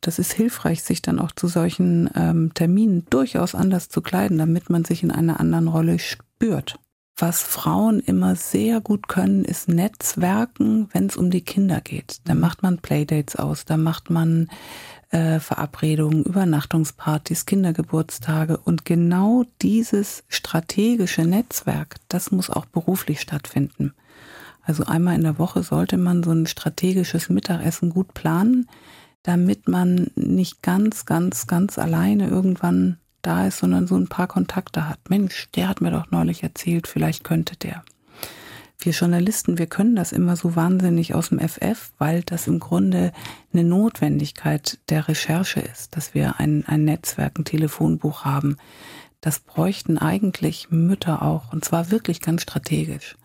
Das 0.00 0.20
ist 0.20 0.32
hilfreich, 0.32 0.82
sich 0.84 1.02
dann 1.02 1.18
auch 1.18 1.32
zu 1.32 1.48
solchen 1.48 2.08
ähm, 2.14 2.52
Terminen 2.54 3.06
durchaus 3.10 3.54
anders 3.56 3.88
zu 3.88 4.02
kleiden, 4.02 4.38
damit 4.38 4.70
man 4.70 4.84
sich 4.84 5.02
in 5.02 5.10
einer 5.10 5.40
anderen 5.40 5.66
Rolle 5.66 5.98
spürt. 5.98 6.78
Was 7.20 7.42
Frauen 7.42 7.98
immer 7.98 8.36
sehr 8.36 8.80
gut 8.80 9.08
können, 9.08 9.44
ist 9.44 9.68
Netzwerken, 9.68 10.88
wenn 10.92 11.06
es 11.06 11.16
um 11.16 11.30
die 11.30 11.40
Kinder 11.40 11.80
geht. 11.80 12.20
Da 12.26 12.36
macht 12.36 12.62
man 12.62 12.78
Playdates 12.78 13.34
aus, 13.34 13.64
da 13.64 13.76
macht 13.76 14.08
man 14.08 14.48
äh, 15.10 15.40
Verabredungen, 15.40 16.22
Übernachtungspartys, 16.22 17.44
Kindergeburtstage. 17.44 18.56
Und 18.56 18.84
genau 18.84 19.42
dieses 19.62 20.22
strategische 20.28 21.22
Netzwerk, 21.22 21.96
das 22.06 22.30
muss 22.30 22.50
auch 22.50 22.66
beruflich 22.66 23.20
stattfinden. 23.20 23.94
Also 24.62 24.84
einmal 24.84 25.16
in 25.16 25.24
der 25.24 25.40
Woche 25.40 25.64
sollte 25.64 25.96
man 25.96 26.22
so 26.22 26.30
ein 26.30 26.46
strategisches 26.46 27.30
Mittagessen 27.30 27.90
gut 27.90 28.14
planen, 28.14 28.68
damit 29.24 29.66
man 29.66 30.12
nicht 30.14 30.62
ganz, 30.62 31.04
ganz, 31.04 31.48
ganz 31.48 31.80
alleine 31.80 32.28
irgendwann 32.28 32.98
da 33.22 33.46
ist, 33.46 33.58
sondern 33.58 33.86
so 33.86 33.96
ein 33.96 34.08
paar 34.08 34.26
Kontakte 34.26 34.88
hat. 34.88 34.98
Mensch, 35.08 35.48
der 35.54 35.68
hat 35.68 35.80
mir 35.80 35.90
doch 35.90 36.10
neulich 36.10 36.42
erzählt, 36.42 36.86
vielleicht 36.86 37.24
könnte 37.24 37.56
der. 37.56 37.84
wir 38.80 38.92
Journalisten, 38.92 39.58
wir 39.58 39.66
können 39.66 39.96
das 39.96 40.12
immer 40.12 40.36
so 40.36 40.54
wahnsinnig 40.54 41.14
aus 41.14 41.30
dem 41.30 41.40
FF, 41.40 41.92
weil 41.98 42.22
das 42.22 42.46
im 42.46 42.60
Grunde 42.60 43.12
eine 43.52 43.64
Notwendigkeit 43.64 44.78
der 44.88 45.08
Recherche 45.08 45.60
ist, 45.60 45.96
dass 45.96 46.14
wir 46.14 46.38
ein, 46.38 46.64
ein 46.66 46.84
Netzwerk, 46.84 47.38
ein 47.38 47.44
Telefonbuch 47.44 48.24
haben. 48.24 48.56
Das 49.20 49.40
bräuchten 49.40 49.98
eigentlich 49.98 50.70
Mütter 50.70 51.22
auch, 51.22 51.52
und 51.52 51.64
zwar 51.64 51.90
wirklich 51.90 52.20
ganz 52.20 52.42
strategisch. 52.42 53.16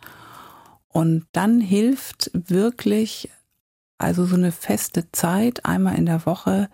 Und 0.87 1.25
dann 1.31 1.59
hilft 1.59 2.31
wirklich, 2.33 3.29
also 3.97 4.25
so 4.25 4.35
eine 4.35 4.51
feste 4.51 5.11
Zeit, 5.11 5.65
einmal 5.65 5.95
in 5.95 6.05
der 6.05 6.25
Woche, 6.25 6.69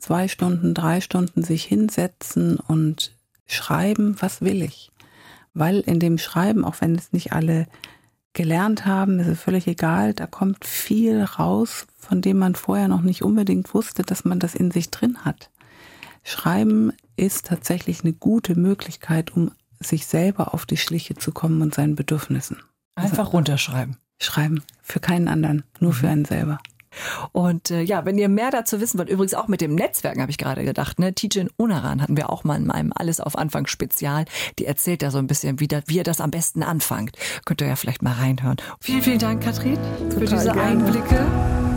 zwei 0.00 0.28
Stunden, 0.28 0.74
drei 0.74 1.00
Stunden 1.00 1.42
sich 1.42 1.64
hinsetzen 1.64 2.56
und 2.56 3.12
schreiben, 3.46 4.16
was 4.20 4.40
will 4.40 4.62
ich. 4.62 4.90
Weil 5.54 5.80
in 5.80 6.00
dem 6.00 6.18
Schreiben, 6.18 6.64
auch 6.64 6.80
wenn 6.80 6.94
es 6.94 7.12
nicht 7.12 7.32
alle 7.32 7.66
gelernt 8.32 8.86
haben, 8.86 9.18
ist 9.18 9.26
es 9.26 9.40
völlig 9.40 9.66
egal, 9.66 10.14
da 10.14 10.26
kommt 10.26 10.64
viel 10.64 11.22
raus, 11.22 11.86
von 11.96 12.22
dem 12.22 12.38
man 12.38 12.54
vorher 12.54 12.88
noch 12.88 13.02
nicht 13.02 13.22
unbedingt 13.22 13.74
wusste, 13.74 14.02
dass 14.02 14.24
man 14.24 14.38
das 14.38 14.54
in 14.54 14.70
sich 14.70 14.90
drin 14.90 15.24
hat. 15.24 15.50
Schreiben 16.22 16.92
ist 17.16 17.46
tatsächlich 17.46 18.04
eine 18.04 18.12
gute 18.12 18.54
Möglichkeit, 18.54 19.34
um 19.34 19.50
sich 19.80 20.06
selber 20.06 20.54
auf 20.54 20.66
die 20.66 20.76
Schliche 20.76 21.14
zu 21.14 21.32
kommen 21.32 21.62
und 21.62 21.74
seinen 21.74 21.96
Bedürfnissen. 21.96 22.58
Einfach 22.94 23.26
also, 23.26 23.32
runterschreiben. 23.32 23.96
Schreiben. 24.20 24.62
Für 24.82 25.00
keinen 25.00 25.28
anderen, 25.28 25.64
nur 25.80 25.92
mhm. 25.92 25.96
für 25.96 26.08
einen 26.08 26.24
selber. 26.24 26.58
Und 27.32 27.70
äh, 27.70 27.82
ja, 27.82 28.04
wenn 28.04 28.18
ihr 28.18 28.28
mehr 28.28 28.50
dazu 28.50 28.80
wissen 28.80 28.98
wollt, 28.98 29.08
übrigens 29.08 29.34
auch 29.34 29.48
mit 29.48 29.60
dem 29.60 29.74
Netzwerken 29.74 30.20
habe 30.20 30.30
ich 30.30 30.38
gerade 30.38 30.64
gedacht, 30.64 30.98
ne? 30.98 31.14
Tijin 31.14 31.48
Unaran 31.56 32.02
hatten 32.02 32.16
wir 32.16 32.30
auch 32.30 32.44
mal 32.44 32.56
in 32.56 32.66
meinem 32.66 32.92
Alles 32.94 33.20
auf 33.20 33.36
Anfang 33.36 33.66
Spezial. 33.66 34.24
Die 34.58 34.66
erzählt 34.66 35.02
ja 35.02 35.10
so 35.10 35.18
ein 35.18 35.26
bisschen, 35.26 35.60
wie, 35.60 35.68
das, 35.68 35.84
wie 35.86 35.96
ihr 35.96 36.04
das 36.04 36.20
am 36.20 36.30
besten 36.30 36.62
anfangt. 36.62 37.16
Könnt 37.44 37.60
ihr 37.60 37.68
ja 37.68 37.76
vielleicht 37.76 38.02
mal 38.02 38.14
reinhören. 38.14 38.56
Vielen, 38.80 39.02
vielen 39.02 39.18
Dank, 39.18 39.42
Katrin, 39.42 39.78
für 40.10 40.20
diese 40.20 40.44
gerne. 40.44 40.62
Einblicke. 40.62 41.69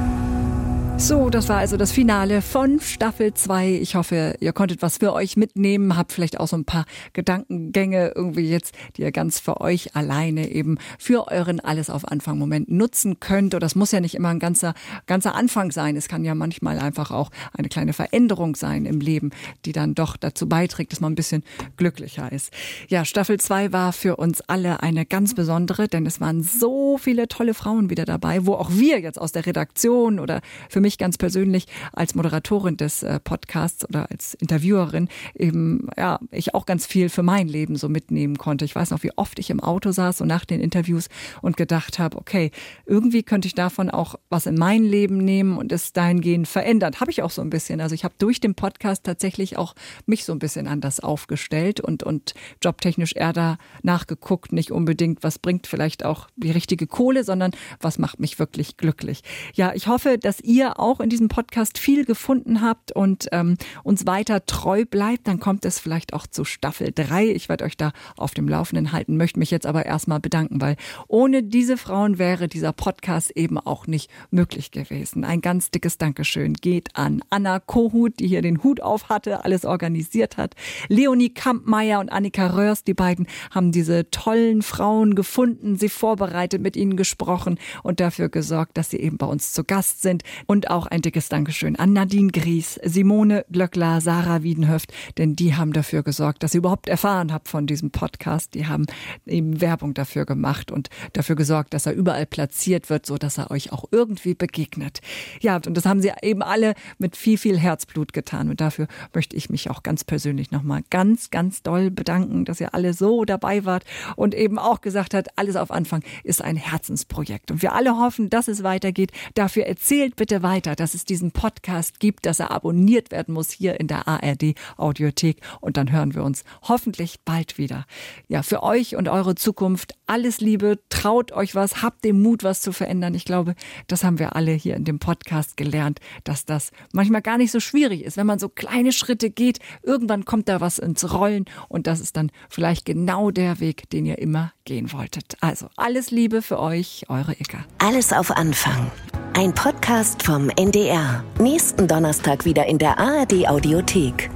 So, 0.95 1.29
das 1.29 1.49
war 1.49 1.57
also 1.57 1.75
das 1.75 1.91
Finale 1.91 2.41
von 2.41 2.79
Staffel 2.79 3.33
2. 3.33 3.71
Ich 3.81 3.95
hoffe, 3.95 4.35
ihr 4.39 4.53
konntet 4.53 4.81
was 4.81 4.99
für 4.99 5.11
euch 5.11 5.35
mitnehmen, 5.35 5.97
habt 5.97 6.13
vielleicht 6.13 6.39
auch 6.39 6.47
so 6.47 6.55
ein 6.55 6.63
paar 6.63 6.85
Gedankengänge 7.11 8.13
irgendwie 8.15 8.47
jetzt, 8.49 8.73
die 8.95 9.01
ihr 9.01 9.11
ganz 9.11 9.39
für 9.39 9.59
euch 9.59 9.95
alleine 9.95 10.49
eben 10.49 10.77
für 10.99 11.27
euren 11.27 11.59
Alles 11.59 11.89
auf 11.89 12.07
Anfang 12.07 12.37
Moment 12.37 12.71
nutzen 12.71 13.19
könnt. 13.19 13.53
Und 13.53 13.61
das 13.61 13.75
muss 13.75 13.91
ja 13.91 13.99
nicht 13.99 14.15
immer 14.15 14.29
ein 14.29 14.39
ganzer, 14.39 14.75
ganzer 15.05 15.35
Anfang 15.35 15.71
sein. 15.71 15.97
Es 15.97 16.07
kann 16.07 16.23
ja 16.23 16.35
manchmal 16.35 16.79
einfach 16.79 17.11
auch 17.11 17.31
eine 17.53 17.67
kleine 17.67 17.91
Veränderung 17.91 18.55
sein 18.55 18.85
im 18.85 19.01
Leben, 19.01 19.31
die 19.65 19.73
dann 19.73 19.95
doch 19.95 20.15
dazu 20.15 20.47
beiträgt, 20.47 20.93
dass 20.93 21.01
man 21.01 21.13
ein 21.13 21.15
bisschen 21.15 21.43
glücklicher 21.75 22.31
ist. 22.31 22.53
Ja, 22.87 23.03
Staffel 23.03 23.39
2 23.39 23.73
war 23.73 23.93
für 23.93 24.15
uns 24.17 24.41
alle 24.41 24.81
eine 24.83 25.05
ganz 25.05 25.33
besondere, 25.33 25.87
denn 25.87 26.05
es 26.05 26.21
waren 26.21 26.43
so 26.43 26.97
viele 26.97 27.27
tolle 27.27 27.55
Frauen 27.55 27.89
wieder 27.89 28.05
dabei, 28.05 28.45
wo 28.45 28.53
auch 28.53 28.71
wir 28.71 29.01
jetzt 29.01 29.19
aus 29.19 29.31
der 29.33 29.45
Redaktion 29.45 30.19
oder 30.19 30.39
für 30.69 30.82
mich 30.83 30.99
ganz 30.99 31.17
persönlich 31.17 31.65
als 31.93 32.13
Moderatorin 32.13 32.77
des 32.77 33.01
äh, 33.01 33.19
Podcasts 33.19 33.89
oder 33.89 34.11
als 34.11 34.35
Interviewerin 34.35 35.07
eben, 35.33 35.87
ja, 35.97 36.19
ich 36.29 36.53
auch 36.53 36.67
ganz 36.67 36.85
viel 36.85 37.09
für 37.09 37.23
mein 37.23 37.47
Leben 37.47 37.75
so 37.75 37.89
mitnehmen 37.89 38.37
konnte. 38.37 38.65
Ich 38.65 38.75
weiß 38.75 38.91
noch, 38.91 39.01
wie 39.01 39.17
oft 39.17 39.39
ich 39.39 39.49
im 39.49 39.59
Auto 39.59 39.91
saß 39.91 40.21
und 40.21 40.27
nach 40.27 40.45
den 40.45 40.61
Interviews 40.61 41.09
und 41.41 41.57
gedacht 41.57 41.97
habe, 41.97 42.17
okay, 42.17 42.51
irgendwie 42.85 43.23
könnte 43.23 43.47
ich 43.47 43.55
davon 43.55 43.89
auch 43.89 44.15
was 44.29 44.45
in 44.45 44.55
mein 44.55 44.83
Leben 44.83 45.17
nehmen 45.17 45.57
und 45.57 45.71
es 45.71 45.93
dahingehend 45.93 46.47
verändert. 46.47 46.99
Habe 46.99 47.09
ich 47.09 47.23
auch 47.23 47.31
so 47.31 47.41
ein 47.41 47.49
bisschen. 47.49 47.81
Also 47.81 47.95
ich 47.95 48.03
habe 48.03 48.13
durch 48.19 48.39
den 48.39 48.53
Podcast 48.53 49.03
tatsächlich 49.05 49.57
auch 49.57 49.73
mich 50.05 50.25
so 50.25 50.33
ein 50.33 50.39
bisschen 50.39 50.67
anders 50.67 50.99
aufgestellt 50.99 51.79
und, 51.79 52.03
und 52.03 52.33
jobtechnisch 52.61 53.15
eher 53.15 53.33
da 53.33 53.57
nachgeguckt, 53.81 54.51
nicht 54.51 54.71
unbedingt, 54.71 55.23
was 55.23 55.39
bringt 55.39 55.65
vielleicht 55.67 56.05
auch 56.05 56.27
die 56.35 56.51
richtige 56.51 56.87
Kohle, 56.87 57.23
sondern 57.23 57.51
was 57.79 57.97
macht 57.97 58.19
mich 58.19 58.39
wirklich 58.39 58.77
glücklich. 58.77 59.21
Ja, 59.53 59.73
ich 59.73 59.87
hoffe, 59.87 60.17
dass 60.17 60.39
ihr 60.41 60.72
auch 60.79 60.99
in 60.99 61.09
diesem 61.09 61.27
Podcast 61.27 61.77
viel 61.77 62.05
gefunden 62.05 62.61
habt 62.61 62.91
und 62.91 63.27
ähm, 63.31 63.57
uns 63.83 64.05
weiter 64.05 64.45
treu 64.45 64.85
bleibt, 64.85 65.27
dann 65.27 65.39
kommt 65.39 65.65
es 65.65 65.79
vielleicht 65.79 66.13
auch 66.13 66.27
zu 66.27 66.45
Staffel 66.45 66.91
3. 66.93 67.27
Ich 67.27 67.49
werde 67.49 67.65
euch 67.65 67.77
da 67.77 67.91
auf 68.17 68.33
dem 68.33 68.47
Laufenden 68.47 68.91
halten, 68.91 69.17
möchte 69.17 69.39
mich 69.39 69.51
jetzt 69.51 69.65
aber 69.65 69.85
erstmal 69.85 70.19
bedanken, 70.19 70.61
weil 70.61 70.75
ohne 71.07 71.43
diese 71.43 71.77
Frauen 71.77 72.17
wäre 72.17 72.47
dieser 72.47 72.73
Podcast 72.73 73.31
eben 73.31 73.57
auch 73.57 73.87
nicht 73.87 74.09
möglich 74.31 74.71
gewesen. 74.71 75.23
Ein 75.23 75.41
ganz 75.41 75.71
dickes 75.71 75.97
Dankeschön 75.97 76.53
geht 76.53 76.95
an 76.95 77.21
Anna 77.29 77.59
Kohut, 77.59 78.19
die 78.19 78.27
hier 78.27 78.41
den 78.41 78.63
Hut 78.63 78.81
auf 78.81 79.09
hatte, 79.09 79.43
alles 79.43 79.65
organisiert 79.65 80.37
hat. 80.37 80.55
Leonie 80.89 81.33
Kampmeier 81.33 81.99
und 81.99 82.09
Annika 82.09 82.47
Röhrs, 82.47 82.83
die 82.83 82.93
beiden 82.93 83.27
haben 83.51 83.71
diese 83.71 84.09
tollen 84.11 84.61
Frauen 84.61 85.15
gefunden, 85.15 85.75
sie 85.75 85.89
vorbereitet, 85.89 86.61
mit 86.61 86.75
ihnen 86.75 86.97
gesprochen 86.97 87.59
und 87.83 87.99
dafür 87.99 88.29
gesorgt, 88.29 88.77
dass 88.77 88.89
sie 88.89 88.99
eben 88.99 89.17
bei 89.17 89.25
uns 89.25 89.53
zu 89.53 89.63
Gast 89.63 90.01
sind. 90.01 90.23
Und 90.47 90.62
und 90.63 90.69
auch 90.71 90.87
ein 90.87 91.01
dickes 91.01 91.27
Dankeschön 91.27 91.75
an 91.75 91.91
Nadine 91.91 92.31
Gries, 92.31 92.79
Simone 92.83 93.45
Glöckler, 93.51 93.99
Sarah 93.99 94.43
Wiedenhöft, 94.43 94.93
denn 95.17 95.35
die 95.35 95.55
haben 95.55 95.73
dafür 95.73 96.03
gesorgt, 96.03 96.41
dass 96.41 96.53
ihr 96.53 96.59
überhaupt 96.59 96.87
erfahren 96.87 97.33
habt 97.33 97.49
von 97.49 97.67
diesem 97.67 97.91
Podcast. 97.91 98.53
Die 98.53 98.65
haben 98.65 98.85
eben 99.25 99.59
Werbung 99.59 99.93
dafür 99.93 100.25
gemacht 100.25 100.71
und 100.71 100.89
dafür 101.11 101.35
gesorgt, 101.35 101.73
dass 101.73 101.85
er 101.85 101.93
überall 101.93 102.25
platziert 102.25 102.89
wird, 102.89 103.05
so 103.05 103.17
dass 103.17 103.37
er 103.37 103.51
euch 103.51 103.73
auch 103.73 103.85
irgendwie 103.91 104.35
begegnet. 104.35 105.01
Ja, 105.41 105.55
und 105.55 105.75
das 105.75 105.85
haben 105.85 106.01
sie 106.01 106.11
eben 106.21 106.41
alle 106.41 106.75
mit 106.97 107.17
viel, 107.17 107.37
viel 107.37 107.59
Herzblut 107.59 108.13
getan. 108.13 108.49
Und 108.49 108.61
dafür 108.61 108.87
möchte 109.13 109.35
ich 109.35 109.49
mich 109.49 109.69
auch 109.69 109.83
ganz 109.83 110.05
persönlich 110.05 110.51
nochmal 110.51 110.83
ganz, 110.89 111.29
ganz 111.29 111.61
doll 111.61 111.91
bedanken, 111.91 112.45
dass 112.45 112.61
ihr 112.61 112.73
alle 112.73 112.93
so 112.93 113.25
dabei 113.25 113.65
wart 113.65 113.83
und 114.15 114.33
eben 114.33 114.57
auch 114.57 114.79
gesagt 114.79 115.13
hat, 115.13 115.27
alles 115.37 115.57
auf 115.57 115.71
Anfang 115.71 116.03
ist 116.23 116.41
ein 116.41 116.55
Herzensprojekt. 116.55 117.51
Und 117.51 117.61
wir 117.61 117.73
alle 117.73 117.97
hoffen, 117.97 118.29
dass 118.29 118.47
es 118.47 118.63
weitergeht. 118.63 119.11
Dafür 119.33 119.65
erzählt 119.65 120.15
bitte 120.15 120.41
weiter 120.41 120.52
weiter, 120.53 120.75
dass 120.75 120.93
es 120.93 121.03
diesen 121.03 121.31
Podcast 121.31 121.99
gibt, 121.99 122.27
dass 122.27 122.39
er 122.39 122.51
abonniert 122.51 123.09
werden 123.09 123.33
muss 123.33 123.49
hier 123.49 123.79
in 123.79 123.87
der 123.87 124.07
ARD 124.07 124.53
Audiothek 124.77 125.41
und 125.61 125.77
dann 125.77 125.91
hören 125.91 126.13
wir 126.13 126.23
uns 126.23 126.43
hoffentlich 126.61 127.21
bald 127.25 127.57
wieder. 127.57 127.87
Ja, 128.27 128.43
für 128.43 128.61
euch 128.61 128.95
und 128.95 129.09
eure 129.09 129.33
Zukunft 129.33 129.95
alles 130.05 130.41
Liebe, 130.41 130.77
traut 130.89 131.31
euch 131.31 131.55
was, 131.55 131.81
habt 131.81 132.05
den 132.05 132.21
Mut, 132.21 132.43
was 132.43 132.61
zu 132.61 132.71
verändern. 132.71 133.15
Ich 133.15 133.25
glaube, 133.25 133.55
das 133.87 134.03
haben 134.03 134.19
wir 134.19 134.35
alle 134.35 134.51
hier 134.51 134.75
in 134.75 134.83
dem 134.83 134.99
Podcast 134.99 135.57
gelernt, 135.57 135.99
dass 136.23 136.45
das 136.45 136.69
manchmal 136.91 137.23
gar 137.23 137.39
nicht 137.39 137.51
so 137.51 137.59
schwierig 137.59 138.03
ist, 138.03 138.15
wenn 138.15 138.27
man 138.27 138.37
so 138.37 138.47
kleine 138.47 138.91
Schritte 138.91 139.31
geht. 139.31 139.57
Irgendwann 139.81 140.23
kommt 140.23 140.49
da 140.49 140.61
was 140.61 140.77
ins 140.77 141.13
Rollen 141.13 141.45
und 141.67 141.87
das 141.87 141.99
ist 141.99 142.15
dann 142.15 142.31
vielleicht 142.47 142.85
genau 142.85 143.31
der 143.31 143.59
Weg, 143.59 143.89
den 143.89 144.05
ihr 144.05 144.19
immer 144.19 144.53
gehen 144.65 144.91
wolltet. 144.91 145.37
Also 145.41 145.67
alles 145.75 146.11
Liebe 146.11 146.41
für 146.41 146.59
euch, 146.59 147.05
eure 147.09 147.33
Icke. 147.33 147.63
Alles 147.79 148.13
auf 148.13 148.31
Anfang. 148.31 148.91
Ein 149.35 149.53
Podcast 149.53 150.23
vom 150.23 150.49
NDR. 150.49 151.23
Nächsten 151.39 151.87
Donnerstag 151.87 152.45
wieder 152.45 152.65
in 152.65 152.77
der 152.77 152.99
ARD 152.99 153.47
Audiothek. 153.47 154.29